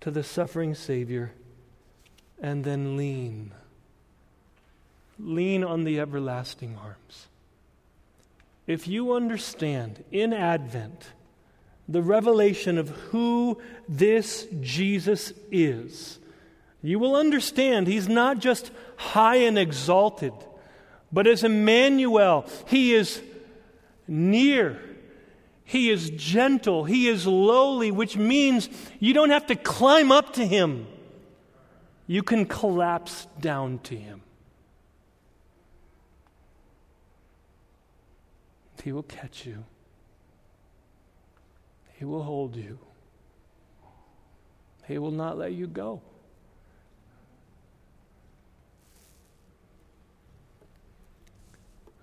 to 0.00 0.10
the 0.10 0.24
suffering 0.24 0.74
Savior, 0.74 1.30
and 2.42 2.64
then 2.64 2.96
lean. 2.96 3.52
Lean 5.16 5.62
on 5.62 5.84
the 5.84 6.00
everlasting 6.00 6.76
arms. 6.76 7.28
If 8.66 8.88
you 8.88 9.12
understand 9.12 10.02
in 10.10 10.32
Advent 10.32 11.12
the 11.88 12.02
revelation 12.02 12.78
of 12.78 12.88
who 12.88 13.60
this 13.88 14.46
Jesus 14.60 15.32
is, 15.50 16.18
you 16.82 16.98
will 16.98 17.16
understand 17.16 17.86
he's 17.86 18.08
not 18.08 18.38
just 18.38 18.70
high 18.96 19.36
and 19.36 19.58
exalted, 19.58 20.32
but 21.12 21.26
as 21.26 21.44
Emmanuel, 21.44 22.46
he 22.66 22.94
is 22.94 23.22
near. 24.08 24.80
He 25.64 25.90
is 25.90 26.10
gentle. 26.10 26.84
He 26.84 27.08
is 27.08 27.26
lowly, 27.26 27.90
which 27.90 28.16
means 28.16 28.68
you 29.00 29.14
don't 29.14 29.30
have 29.30 29.46
to 29.46 29.56
climb 29.56 30.12
up 30.12 30.34
to 30.34 30.46
him. 30.46 30.86
You 32.06 32.22
can 32.22 32.44
collapse 32.44 33.26
down 33.40 33.78
to 33.84 33.96
him. 33.96 34.23
He 38.84 38.92
will 38.92 39.02
catch 39.02 39.46
you, 39.46 39.64
He 41.94 42.04
will 42.04 42.22
hold 42.22 42.54
you, 42.54 42.78
He 44.86 44.98
will 44.98 45.10
not 45.10 45.38
let 45.38 45.52
you 45.52 45.66
go. 45.66 46.02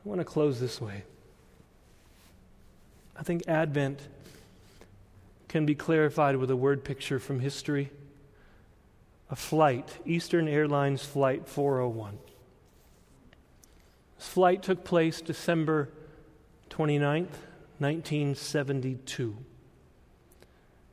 I 0.04 0.10
want 0.10 0.22
to 0.22 0.26
close 0.26 0.60
this 0.60 0.82
way. 0.82 1.04
I 3.16 3.22
think 3.22 3.48
Advent 3.48 4.00
can 5.50 5.68
be 5.68 5.76
clarified 5.76 6.38
with 6.38 6.50
a 6.50 6.56
word 6.56 6.84
picture 6.84 7.20
from 7.20 7.42
history. 7.42 7.92
A 9.30 9.36
flight, 9.36 10.00
Eastern 10.04 10.48
Airlines 10.48 11.06
Flight 11.06 11.48
401. 11.48 12.18
This 14.18 14.28
flight 14.28 14.64
took 14.64 14.84
place 14.84 15.22
December 15.22 15.90
29th, 16.72 17.36
1972. 17.80 19.38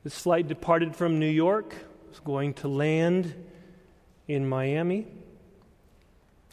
This 0.03 0.19
flight 0.19 0.47
departed 0.47 0.95
from 0.95 1.19
New 1.19 1.29
York, 1.29 1.73
was 2.09 2.19
going 2.19 2.53
to 2.55 2.67
land 2.67 3.33
in 4.27 4.47
Miami. 4.47 5.07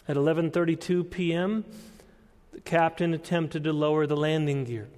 At 0.08 0.16
11:32 0.16 1.10
p.m., 1.10 1.64
the 2.52 2.60
captain 2.60 3.12
attempted 3.12 3.64
to 3.64 3.72
lower 3.72 4.06
the 4.06 4.16
landing 4.16 4.64
gear. 4.64 4.88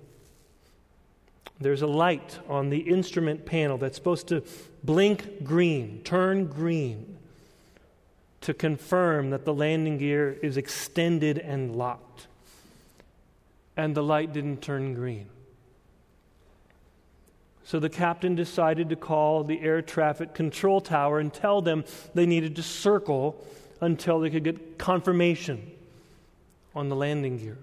There's 1.61 1.83
a 1.83 1.89
light 1.89 2.39
on 2.49 2.71
the 2.71 2.81
instrument 2.81 3.45
panel 3.45 3.79
that's 3.79 3.97
supposed 3.97 4.29
to 4.29 4.45
blink 4.85 5.43
green, 5.43 6.03
turn 6.05 6.47
green, 6.47 7.19
to 8.43 8.55
confirm 8.55 9.31
that 9.31 9.45
the 9.45 9.55
landing 9.55 9.99
gear 9.99 10.39
is 10.43 10.57
extended 10.57 11.39
and 11.39 11.75
locked. 11.75 12.28
And 13.79 13.95
the 13.95 14.03
light 14.03 14.33
didn't 14.33 14.61
turn 14.61 14.93
green. 14.93 15.29
So 17.63 17.79
the 17.79 17.89
captain 17.89 18.35
decided 18.35 18.89
to 18.89 18.97
call 18.97 19.45
the 19.45 19.61
air 19.61 19.83
traffic 19.83 20.35
control 20.35 20.81
tower 20.81 21.21
and 21.21 21.33
tell 21.33 21.63
them 21.63 21.85
they 22.13 22.27
needed 22.27 22.57
to 22.57 22.63
circle 22.63 23.45
until 23.81 24.19
they 24.19 24.31
could 24.31 24.43
get 24.43 24.79
confirmation 24.79 25.71
on 26.75 26.89
the 26.89 26.97
landing 26.97 27.39
gear. 27.39 27.59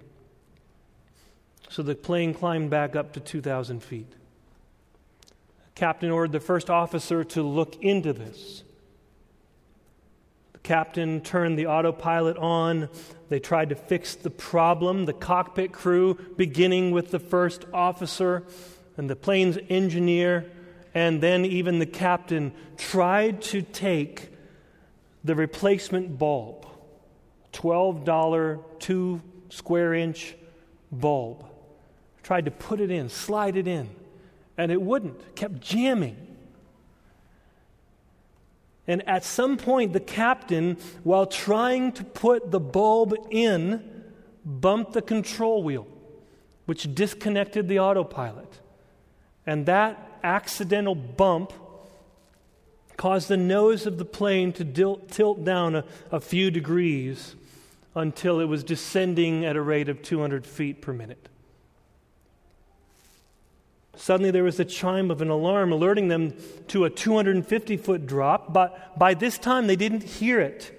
So 1.69 1.83
the 1.83 1.95
plane 1.95 2.33
climbed 2.33 2.69
back 2.69 2.95
up 2.95 3.13
to 3.13 3.19
2,000 3.19 3.81
feet. 3.83 4.09
The 4.09 5.71
captain 5.75 6.11
ordered 6.11 6.31
the 6.31 6.39
first 6.39 6.69
officer 6.69 7.23
to 7.25 7.43
look 7.43 7.75
into 7.83 8.13
this. 8.13 8.63
Captain 10.65 11.21
turned 11.21 11.57
the 11.57 11.67
autopilot 11.67 12.35
on. 12.37 12.89
They 13.29 13.39
tried 13.39 13.69
to 13.69 13.75
fix 13.75 14.15
the 14.15 14.29
problem. 14.29 15.05
The 15.05 15.13
cockpit 15.13 15.71
crew, 15.71 16.15
beginning 16.35 16.91
with 16.91 17.11
the 17.11 17.19
first 17.19 17.63
officer 17.73 18.43
and 18.97 19.09
the 19.09 19.15
plane's 19.15 19.57
engineer, 19.69 20.51
and 20.93 21.21
then 21.21 21.45
even 21.45 21.79
the 21.79 21.85
captain, 21.85 22.51
tried 22.75 23.41
to 23.43 23.61
take 23.61 24.29
the 25.23 25.35
replacement 25.35 26.19
bulb, 26.19 26.67
$12, 27.53 28.63
two 28.79 29.21
square 29.49 29.93
inch 29.93 30.35
bulb 30.91 31.45
tried 32.25 32.45
to 32.45 32.51
put 32.51 32.81
it 32.81 32.89
in, 32.89 33.07
slide 33.07 33.55
it 33.55 33.67
in, 33.67 33.87
and 34.57 34.71
it 34.71 34.81
wouldn't, 34.81 35.35
kept 35.35 35.61
jamming. 35.61 36.17
And 38.87 39.07
at 39.07 39.23
some 39.23 39.57
point, 39.57 39.93
the 39.93 39.99
captain, 39.99 40.77
while 41.03 41.25
trying 41.25 41.91
to 41.93 42.03
put 42.03 42.51
the 42.51 42.59
bulb 42.59 43.15
in, 43.31 44.03
bumped 44.45 44.93
the 44.93 45.01
control 45.01 45.63
wheel, 45.63 45.87
which 46.65 46.93
disconnected 46.93 47.67
the 47.67 47.79
autopilot. 47.79 48.59
And 49.45 49.65
that 49.65 50.19
accidental 50.23 50.95
bump 50.95 51.51
caused 52.97 53.27
the 53.27 53.37
nose 53.37 53.85
of 53.85 53.97
the 53.97 54.05
plane 54.05 54.53
to 54.53 54.63
dil- 54.63 55.01
tilt 55.09 55.43
down 55.43 55.75
a, 55.75 55.85
a 56.11 56.19
few 56.19 56.49
degrees 56.51 57.35
until 57.95 58.39
it 58.39 58.45
was 58.45 58.63
descending 58.63 59.45
at 59.45 59.55
a 59.55 59.61
rate 59.61 59.89
of 59.89 60.01
200 60.01 60.45
feet 60.45 60.81
per 60.81 60.93
minute. 60.93 61.29
Suddenly, 63.95 64.31
there 64.31 64.43
was 64.43 64.59
a 64.59 64.65
chime 64.65 65.09
of 65.09 65.21
an 65.21 65.29
alarm 65.29 65.71
alerting 65.71 66.09
them 66.09 66.33
to 66.67 66.85
a 66.85 66.89
250 66.89 67.77
foot 67.77 68.05
drop, 68.05 68.53
but 68.53 68.97
by 68.99 69.13
this 69.13 69.37
time 69.37 69.67
they 69.67 69.75
didn't 69.75 70.03
hear 70.03 70.39
it. 70.41 70.71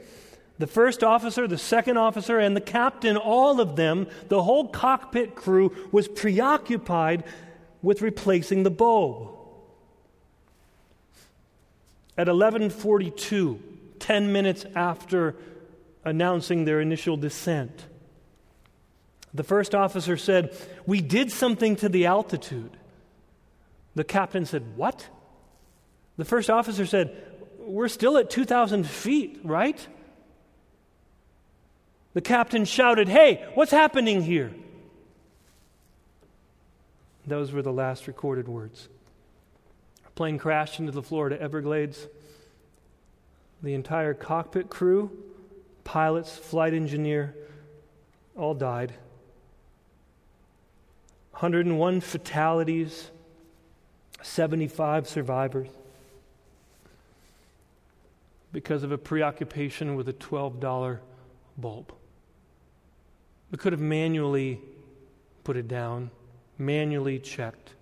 The 0.59 0.67
first 0.67 1.05
officer, 1.05 1.47
the 1.47 1.59
second 1.59 1.99
officer, 1.99 2.39
and 2.39 2.57
the 2.57 2.63
captain, 2.63 3.17
all 3.17 3.61
of 3.61 3.77
them, 3.77 4.07
the 4.29 4.43
whole 4.43 4.69
cockpit 4.69 5.35
crew, 5.35 5.75
was 5.93 6.09
preoccupied 6.09 7.25
with 7.83 8.01
replacing 8.01 8.63
the 8.63 8.71
bulb. 8.71 9.29
At 12.17 12.29
11:42, 12.29 13.59
10 13.99 14.33
minutes 14.33 14.65
after 14.75 15.37
announcing 16.05 16.65
their 16.65 16.81
initial 16.81 17.17
descent, 17.19 17.85
the 19.35 19.45
first 19.45 19.75
officer 19.75 20.17
said, 20.17 20.57
"We 20.87 21.03
did 21.03 21.31
something 21.31 21.77
to 21.77 21.89
the 21.91 22.07
altitude." 22.07 22.71
The 23.97 24.05
captain 24.05 24.45
said, 24.47 24.77
What? 24.77 25.09
The 26.17 26.25
first 26.25 26.49
officer 26.49 26.87
said, 26.87 27.17
We're 27.59 27.89
still 27.89 28.17
at 28.19 28.31
2,000 28.31 28.87
feet, 28.87 29.41
right? 29.43 29.85
The 32.13 32.21
captain 32.21 32.65
shouted, 32.67 33.09
Hey, 33.09 33.45
what's 33.55 33.73
happening 33.73 34.23
here? 34.23 34.53
Those 37.27 37.51
were 37.51 37.63
the 37.63 37.73
last 37.73 38.07
recorded 38.07 38.47
words. 38.47 38.89
A 40.07 40.11
plane 40.11 40.39
crashed 40.39 40.79
into 40.79 40.93
the 40.93 41.03
Florida 41.03 41.41
Everglades. 41.41 42.07
The 43.63 43.75
entire 43.75 44.15
cockpit 44.15 44.69
crew, 44.69 45.11
pilots, 45.85 46.37
flight 46.37 46.75
engineer, 46.75 47.35
all 48.37 48.55
died. 48.55 48.93
101 51.33 52.01
fatalities, 52.03 53.11
75 54.27 55.09
survivors 55.09 55.69
because 58.53 58.83
of 58.83 58.91
a 58.91 58.99
preoccupation 58.99 59.95
with 59.95 60.09
a 60.09 60.13
$12 60.13 60.99
bulb. 61.57 61.93
We 63.51 63.59
could 63.59 63.73
have 63.73 63.81
manually 63.81 64.61
put 65.45 65.57
it 65.57 65.69
down, 65.69 66.11
manually 66.59 67.19
checked. 67.19 67.75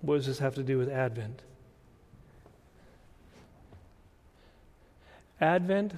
What 0.00 0.16
does 0.16 0.26
this 0.26 0.40
have 0.40 0.56
to 0.56 0.64
do 0.64 0.78
with 0.78 0.88
Advent? 0.88 1.42
Advent 5.40 5.94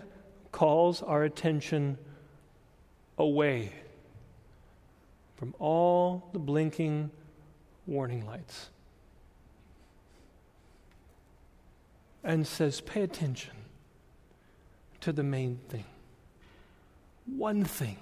calls 0.53 1.03
our 1.03 1.25
attention 1.25 1.97
away 3.17 3.73
from 5.37 5.55
all 5.59 6.29
the 6.33 6.39
blinking 6.39 7.11
warning 7.87 8.26
lights 8.26 8.70
and 12.22 12.47
says, 12.47 12.80
Pay 12.80 13.03
attention 13.03 13.53
to 15.01 15.12
the 15.12 15.22
main 15.22 15.61
thing. 15.68 15.85
One 17.26 17.64
thing 17.64 17.99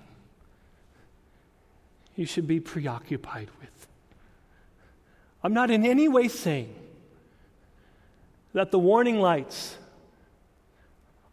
you 2.16 2.26
should 2.26 2.46
be 2.46 2.60
preoccupied 2.60 3.48
with. 3.60 3.86
I'm 5.42 5.54
not 5.54 5.70
in 5.70 5.84
any 5.84 6.08
way 6.08 6.28
saying 6.28 6.74
that 8.52 8.70
the 8.70 8.78
warning 8.78 9.18
lights 9.18 9.76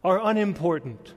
are 0.03 0.19
unimportant. 0.23 1.13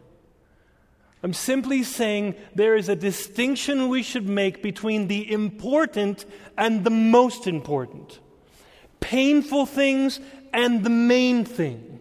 I'm 1.22 1.32
simply 1.32 1.84
saying 1.84 2.34
there 2.54 2.74
is 2.74 2.88
a 2.88 2.96
distinction 2.96 3.88
we 3.88 4.02
should 4.02 4.28
make 4.28 4.62
between 4.62 5.06
the 5.06 5.30
important 5.30 6.24
and 6.58 6.82
the 6.82 6.90
most 6.90 7.46
important, 7.46 8.18
painful 8.98 9.66
things 9.66 10.18
and 10.52 10.82
the 10.82 10.90
main 10.90 11.44
thing. 11.44 12.00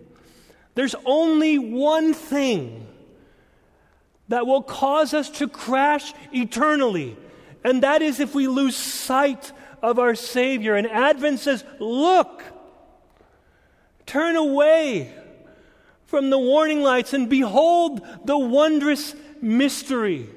There's 0.74 0.96
only 1.06 1.60
one 1.60 2.14
thing 2.14 2.88
that 4.30 4.48
will 4.48 4.64
cause 4.64 5.14
us 5.14 5.30
to 5.30 5.48
crash 5.48 6.14
eternally, 6.34 7.16
and 7.64 7.84
that 7.84 8.02
is 8.02 8.20
if 8.20 8.34
we 8.34 8.48
lose 8.48 8.76
sight 8.76 9.52
of 9.84 10.00
our 10.00 10.16
Savior. 10.16 10.76
And 10.76 10.88
Advent 10.88 11.40
says, 11.40 11.64
Look, 11.80 12.44
turn 14.08 14.36
away 14.36 15.14
from 16.12 16.30
the 16.30 16.38
warning 16.38 16.82
lights 16.82 17.14
and 17.14 17.30
behold 17.30 18.06
the 18.26 18.38
wondrous 18.38 19.16
mystery. 19.42 20.28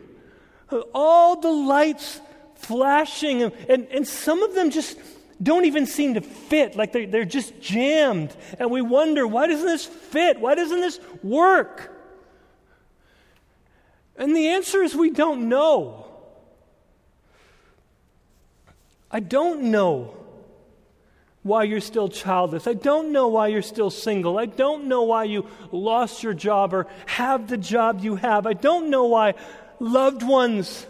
All 0.94 1.40
the 1.40 1.50
lights 1.50 2.20
flashing, 2.54 3.42
and, 3.42 3.88
and, 3.90 4.06
some 4.06 4.44
of 4.44 4.54
them 4.54 4.70
just 4.70 4.96
don't 5.42 5.64
even 5.64 5.84
seem 5.84 6.14
to 6.14 6.20
fit, 6.20 6.76
like 6.76 6.92
they're, 6.92 7.08
they're 7.08 7.24
just 7.24 7.60
jammed. 7.60 8.34
And 8.60 8.70
we 8.70 8.82
wonder, 8.82 9.26
why 9.26 9.48
doesn't 9.48 9.66
this 9.66 9.84
fit? 9.84 10.38
Why 10.38 10.54
doesn't 10.54 10.80
this 10.80 11.00
work? 11.24 11.92
And 14.16 14.34
the 14.34 14.50
answer 14.50 14.80
is 14.80 14.94
we 14.94 15.10
don't 15.10 15.48
know. 15.48 16.06
I 19.10 19.18
don't 19.18 19.72
know 19.72 20.23
why 21.44 21.62
you're 21.62 21.80
still 21.80 22.08
childless. 22.08 22.66
I 22.66 22.72
don't 22.72 23.12
know 23.12 23.28
why 23.28 23.48
you're 23.48 23.62
still 23.62 23.90
single. 23.90 24.38
I 24.38 24.46
don't 24.46 24.86
know 24.86 25.02
why 25.02 25.24
you 25.24 25.46
lost 25.70 26.22
your 26.22 26.32
job 26.34 26.74
or 26.74 26.88
have 27.04 27.48
the 27.48 27.58
job 27.58 28.02
you 28.02 28.16
have. 28.16 28.46
I 28.46 28.54
don't 28.54 28.88
know 28.88 29.04
why 29.04 29.34
loved 29.78 30.22
ones 30.22 30.86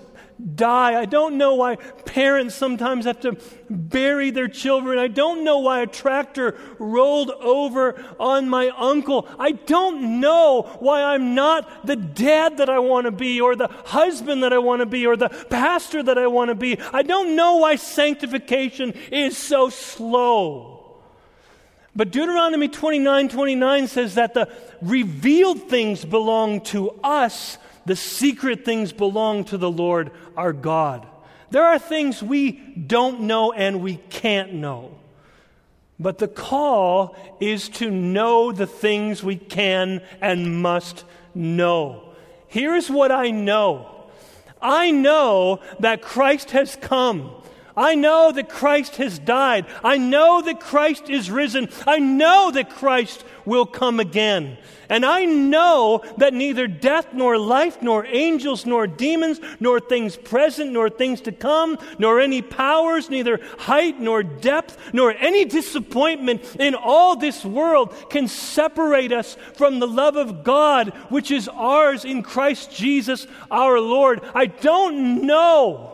die. 0.55 1.01
I 1.01 1.05
don't 1.05 1.39
know 1.39 1.55
why 1.55 1.76
parents 1.76 2.55
sometimes 2.55 3.05
have 3.05 3.20
to 3.20 3.37
bury 3.70 4.30
their 4.30 4.49
children. 4.49 4.99
I 4.99 5.09
don't 5.09 5.45
know 5.45 5.59
why 5.59 5.80
a 5.80 5.87
tractor 5.87 6.57
rolled 6.78 7.30
over 7.30 8.03
on 8.18 8.49
my 8.49 8.68
uncle. 8.70 9.28
I 9.39 9.53
don't 9.53 10.20
know 10.20 10.62
why 10.80 11.03
I'm 11.03 11.35
not 11.35 11.87
the 11.87 11.97
dad 11.97 12.59
that 12.59 12.68
I 12.68 12.78
want 12.78 13.07
to 13.07 13.11
be, 13.11 13.41
or 13.41 13.57
the 13.57 13.68
husband 13.68 14.43
that 14.43 14.53
I 14.53 14.59
want 14.59 14.80
to 14.80 14.87
be, 14.87 15.07
or 15.07 15.16
the 15.16 15.28
pastor 15.28 16.03
that 16.03 16.18
I 16.18 16.26
want 16.26 16.49
to 16.49 16.55
be. 16.55 16.78
I 16.93 17.03
don't 17.03 17.37
know 17.37 17.57
why 17.57 17.76
sanctification 17.76 18.95
is 19.11 19.37
so 19.37 19.70
slow. 19.70 20.74
But 21.97 22.11
Deuteronomy 22.11 22.68
29 22.68 23.28
29 23.28 23.89
says 23.89 24.16
that 24.16 24.35
the 24.35 24.53
revealed 24.82 25.62
things 25.68 26.05
belong 26.05 26.61
to 26.62 26.91
us 27.05 27.57
the 27.87 27.97
secret 27.97 28.64
things 28.64 28.93
belong 28.93 29.45
to 29.45 29.59
the 29.59 29.70
Lord 29.70 30.11
our 30.37 30.53
God. 30.53 31.07
There 31.51 31.64
are 31.64 31.78
things 31.78 32.22
we 32.22 32.53
don't 32.53 33.22
know 33.22 33.53
and 33.53 33.80
we 33.80 33.97
can't 33.97 34.55
know. 34.55 34.99
But 36.01 36.18
the 36.18 36.28
call 36.28 37.16
is 37.41 37.68
to 37.70 37.91
know 37.91 38.51
the 38.51 38.66
things 38.66 39.22
we 39.22 39.37
can 39.37 40.03
and 40.20 40.61
must 40.61 41.05
know. 41.35 42.14
Here's 42.49 42.91
what 42.91 43.12
I 43.12 43.30
know 43.30 43.91
I 44.61 44.91
know 44.91 45.61
that 45.80 46.03
Christ 46.03 46.53
has 46.53 46.76
come. 46.76 47.30
I 47.76 47.97
know 47.97 48.32
that 48.32 48.49
Christ 48.49 48.97
has 48.97 49.18
died. 49.18 49.66
I 49.82 49.99
know 49.99 50.41
that 50.43 50.61
Christ 50.61 51.11
is 51.11 51.30
risen. 51.30 51.68
I 51.87 51.99
know 51.99 52.51
that 52.53 52.70
Christ 52.70 53.24
will 53.45 53.66
come 53.66 54.01
again. 54.01 54.59
And 54.88 55.05
I 55.05 55.24
know 55.24 56.03
that 56.18 56.34
neither 56.34 56.66
death, 56.66 57.09
nor 57.12 57.38
life, 57.38 57.80
nor 57.80 58.05
angels, 58.07 58.66
nor 58.66 58.86
demons, 58.86 59.40
nor 59.61 59.80
things 59.80 60.16
present, 60.16 60.72
nor 60.72 60.90
things 60.90 61.20
to 61.22 61.32
come, 61.32 61.78
nor 61.99 62.20
any 62.20 62.42
powers, 62.42 63.09
neither 63.09 63.40
height, 63.59 64.01
nor 64.01 64.22
depth, 64.22 64.76
nor 64.92 65.12
any 65.12 65.45
disappointment 65.45 66.57
in 66.57 66.74
all 66.74 67.16
this 67.16 67.45
world 67.45 67.95
can 68.11 68.28
separate 68.28 69.12
us 69.12 69.36
from 69.55 69.78
the 69.78 69.88
love 69.88 70.16
of 70.16 70.45
God, 70.45 70.90
which 71.09 71.30
is 71.30 71.49
ours 71.49 72.05
in 72.05 72.22
Christ 72.22 72.74
Jesus 72.74 73.26
our 73.51 73.80
Lord. 73.80 74.20
I 74.34 74.47
don't 74.47 75.22
know 75.22 75.93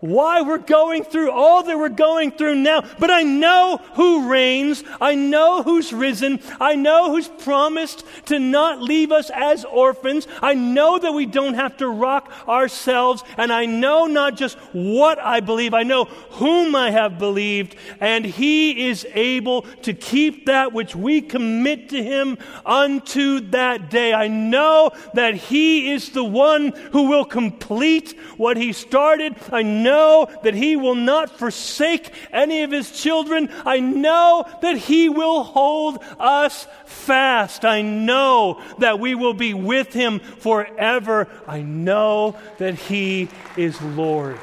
why 0.00 0.42
we're 0.42 0.58
going 0.58 1.04
through 1.04 1.30
all 1.30 1.62
that 1.62 1.76
we're 1.76 1.88
going 1.88 2.30
through 2.30 2.54
now. 2.54 2.84
But 2.98 3.10
I 3.10 3.22
know 3.22 3.80
who 3.94 4.28
reigns. 4.28 4.84
I 5.00 5.14
know 5.14 5.62
who's 5.62 5.92
risen. 5.92 6.40
I 6.60 6.76
know 6.76 7.10
who's 7.10 7.28
promised 7.28 8.04
to 8.26 8.38
not 8.38 8.80
leave 8.80 9.10
us 9.10 9.30
as 9.34 9.64
orphans. 9.64 10.28
I 10.40 10.54
know 10.54 10.98
that 10.98 11.12
we 11.12 11.26
don't 11.26 11.54
have 11.54 11.76
to 11.78 11.88
rock 11.88 12.32
ourselves. 12.46 13.24
And 13.36 13.52
I 13.52 13.66
know 13.66 14.06
not 14.06 14.36
just 14.36 14.56
what 14.72 15.18
I 15.18 15.40
believe, 15.40 15.74
I 15.74 15.82
know 15.82 16.04
whom 16.04 16.76
I 16.76 16.90
have 16.90 17.18
believed. 17.18 17.74
And 18.00 18.24
He 18.24 18.88
is 18.88 19.06
able 19.14 19.62
to 19.82 19.92
keep 19.92 20.46
that 20.46 20.72
which 20.72 20.94
we 20.94 21.20
commit 21.20 21.88
to 21.90 22.02
Him 22.02 22.38
unto 22.64 23.40
that 23.50 23.90
day. 23.90 24.12
I 24.12 24.28
know 24.28 24.92
that 25.14 25.34
He 25.34 25.90
is 25.92 26.10
the 26.10 26.24
one 26.24 26.68
who 26.92 27.08
will 27.08 27.24
complete 27.24 28.16
what 28.36 28.56
He 28.56 28.72
started. 28.72 29.34
I 29.50 29.62
know 29.62 29.87
know 29.88 30.28
that 30.42 30.54
He 30.54 30.76
will 30.76 30.94
not 30.94 31.38
forsake 31.38 32.12
any 32.32 32.62
of 32.62 32.70
His 32.70 32.90
children. 32.90 33.48
I 33.64 33.80
know 33.80 34.44
that 34.62 34.76
He 34.76 35.08
will 35.08 35.42
hold 35.42 35.98
us 36.18 36.66
fast. 36.84 37.64
I 37.64 37.82
know 37.82 38.62
that 38.78 39.00
we 39.00 39.14
will 39.14 39.34
be 39.34 39.54
with 39.54 39.92
Him 39.92 40.20
forever. 40.20 41.28
I 41.46 41.62
know 41.62 42.36
that 42.58 42.74
He 42.74 43.28
is 43.56 43.80
Lord. 43.82 44.38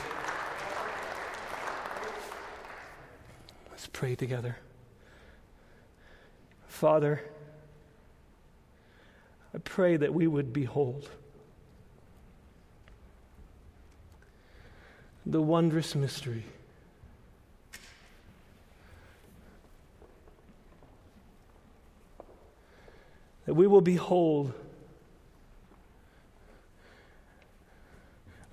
Let's 3.71 3.87
pray 3.87 4.15
together. 4.15 4.57
Father, 6.67 7.21
I 9.53 9.57
pray 9.59 9.95
that 9.95 10.13
we 10.13 10.27
would 10.27 10.51
behold. 10.51 11.09
The 15.25 15.41
wondrous 15.41 15.95
mystery. 15.95 16.43
That 23.45 23.53
we 23.53 23.67
will 23.67 23.81
behold 23.81 24.53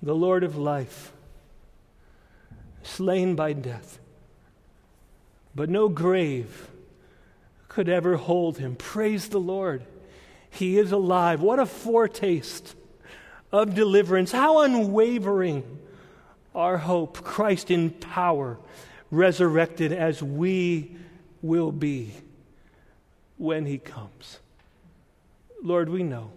the 0.01 0.15
Lord 0.15 0.43
of 0.43 0.57
life, 0.57 1.11
slain 2.83 3.35
by 3.35 3.53
death, 3.53 3.99
but 5.55 5.69
no 5.69 5.87
grave 5.89 6.69
could 7.69 7.89
ever 7.89 8.17
hold 8.17 8.57
him. 8.57 8.75
Praise 8.75 9.29
the 9.29 9.39
Lord. 9.39 9.83
He 10.49 10.77
is 10.77 10.91
alive. 10.91 11.41
What 11.41 11.57
a 11.57 11.65
foretaste 11.65 12.75
of 13.51 13.73
deliverance. 13.73 14.31
How 14.31 14.59
unwavering 14.59 15.79
our 16.55 16.77
hope, 16.77 17.23
Christ 17.23 17.71
in 17.71 17.89
power, 17.89 18.57
resurrected 19.11 19.91
as 19.91 20.21
we 20.21 20.95
will 21.41 21.71
be 21.71 22.11
when 23.37 23.65
he 23.65 23.77
comes. 23.77 24.39
Lord, 25.61 25.89
we 25.89 26.03
know 26.03 26.31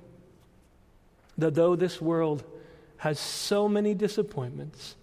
that 1.38 1.54
though 1.54 1.76
this 1.76 2.00
world 2.00 2.44
has 2.98 3.18
so 3.18 3.68
many 3.68 3.94
disappointments, 3.94 4.96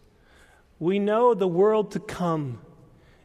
we 0.80 1.00
know 1.00 1.34
the 1.34 1.48
world 1.48 1.92
to 1.92 2.00
come 2.00 2.60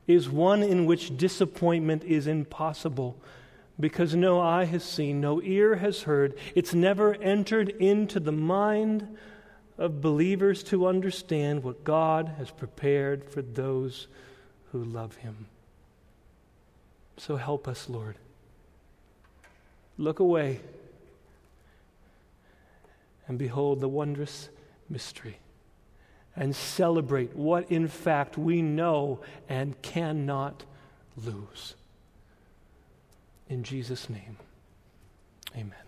is 0.07 0.29
one 0.29 0.63
in 0.63 0.87
which 0.87 1.17
disappointment 1.17 2.05
is 2.05 2.27
impossible 2.27 3.17
because 3.81 4.15
no 4.15 4.41
eye 4.41 4.65
has 4.65 4.83
seen, 4.83 5.21
no 5.21 5.41
ear 5.43 5.77
has 5.77 6.03
heard, 6.03 6.37
it's 6.55 6.75
never 6.75 7.15
entered 7.17 7.69
into 7.69 8.19
the 8.19 8.33
mind 8.33 9.17
of 9.79 10.01
believers 10.01 10.63
to 10.65 10.87
understand 10.87 11.63
what 11.63 11.85
God 11.85 12.35
has 12.37 12.51
prepared 12.51 13.25
for 13.25 13.41
those 13.41 14.09
who 14.73 14.85
love 14.85 15.17
Him. 15.17 15.47
So 17.17 17.37
help 17.37 17.67
us, 17.67 17.89
Lord. 17.89 18.17
Look 19.97 20.21
away 20.21 20.61
and 23.27 23.39
behold 23.39 23.81
the 23.81 23.89
wondrous 23.89 24.49
mystery 24.89 25.39
and 26.35 26.55
celebrate 26.55 27.35
what, 27.35 27.71
in 27.71 27.89
fact, 27.89 28.39
we 28.39 28.63
know 28.63 29.21
and 29.49 29.81
cannot 29.83 30.65
lose. 31.17 31.75
In 33.49 33.65
Jesus' 33.65 34.09
name, 34.09 34.37
amen. 35.57 35.88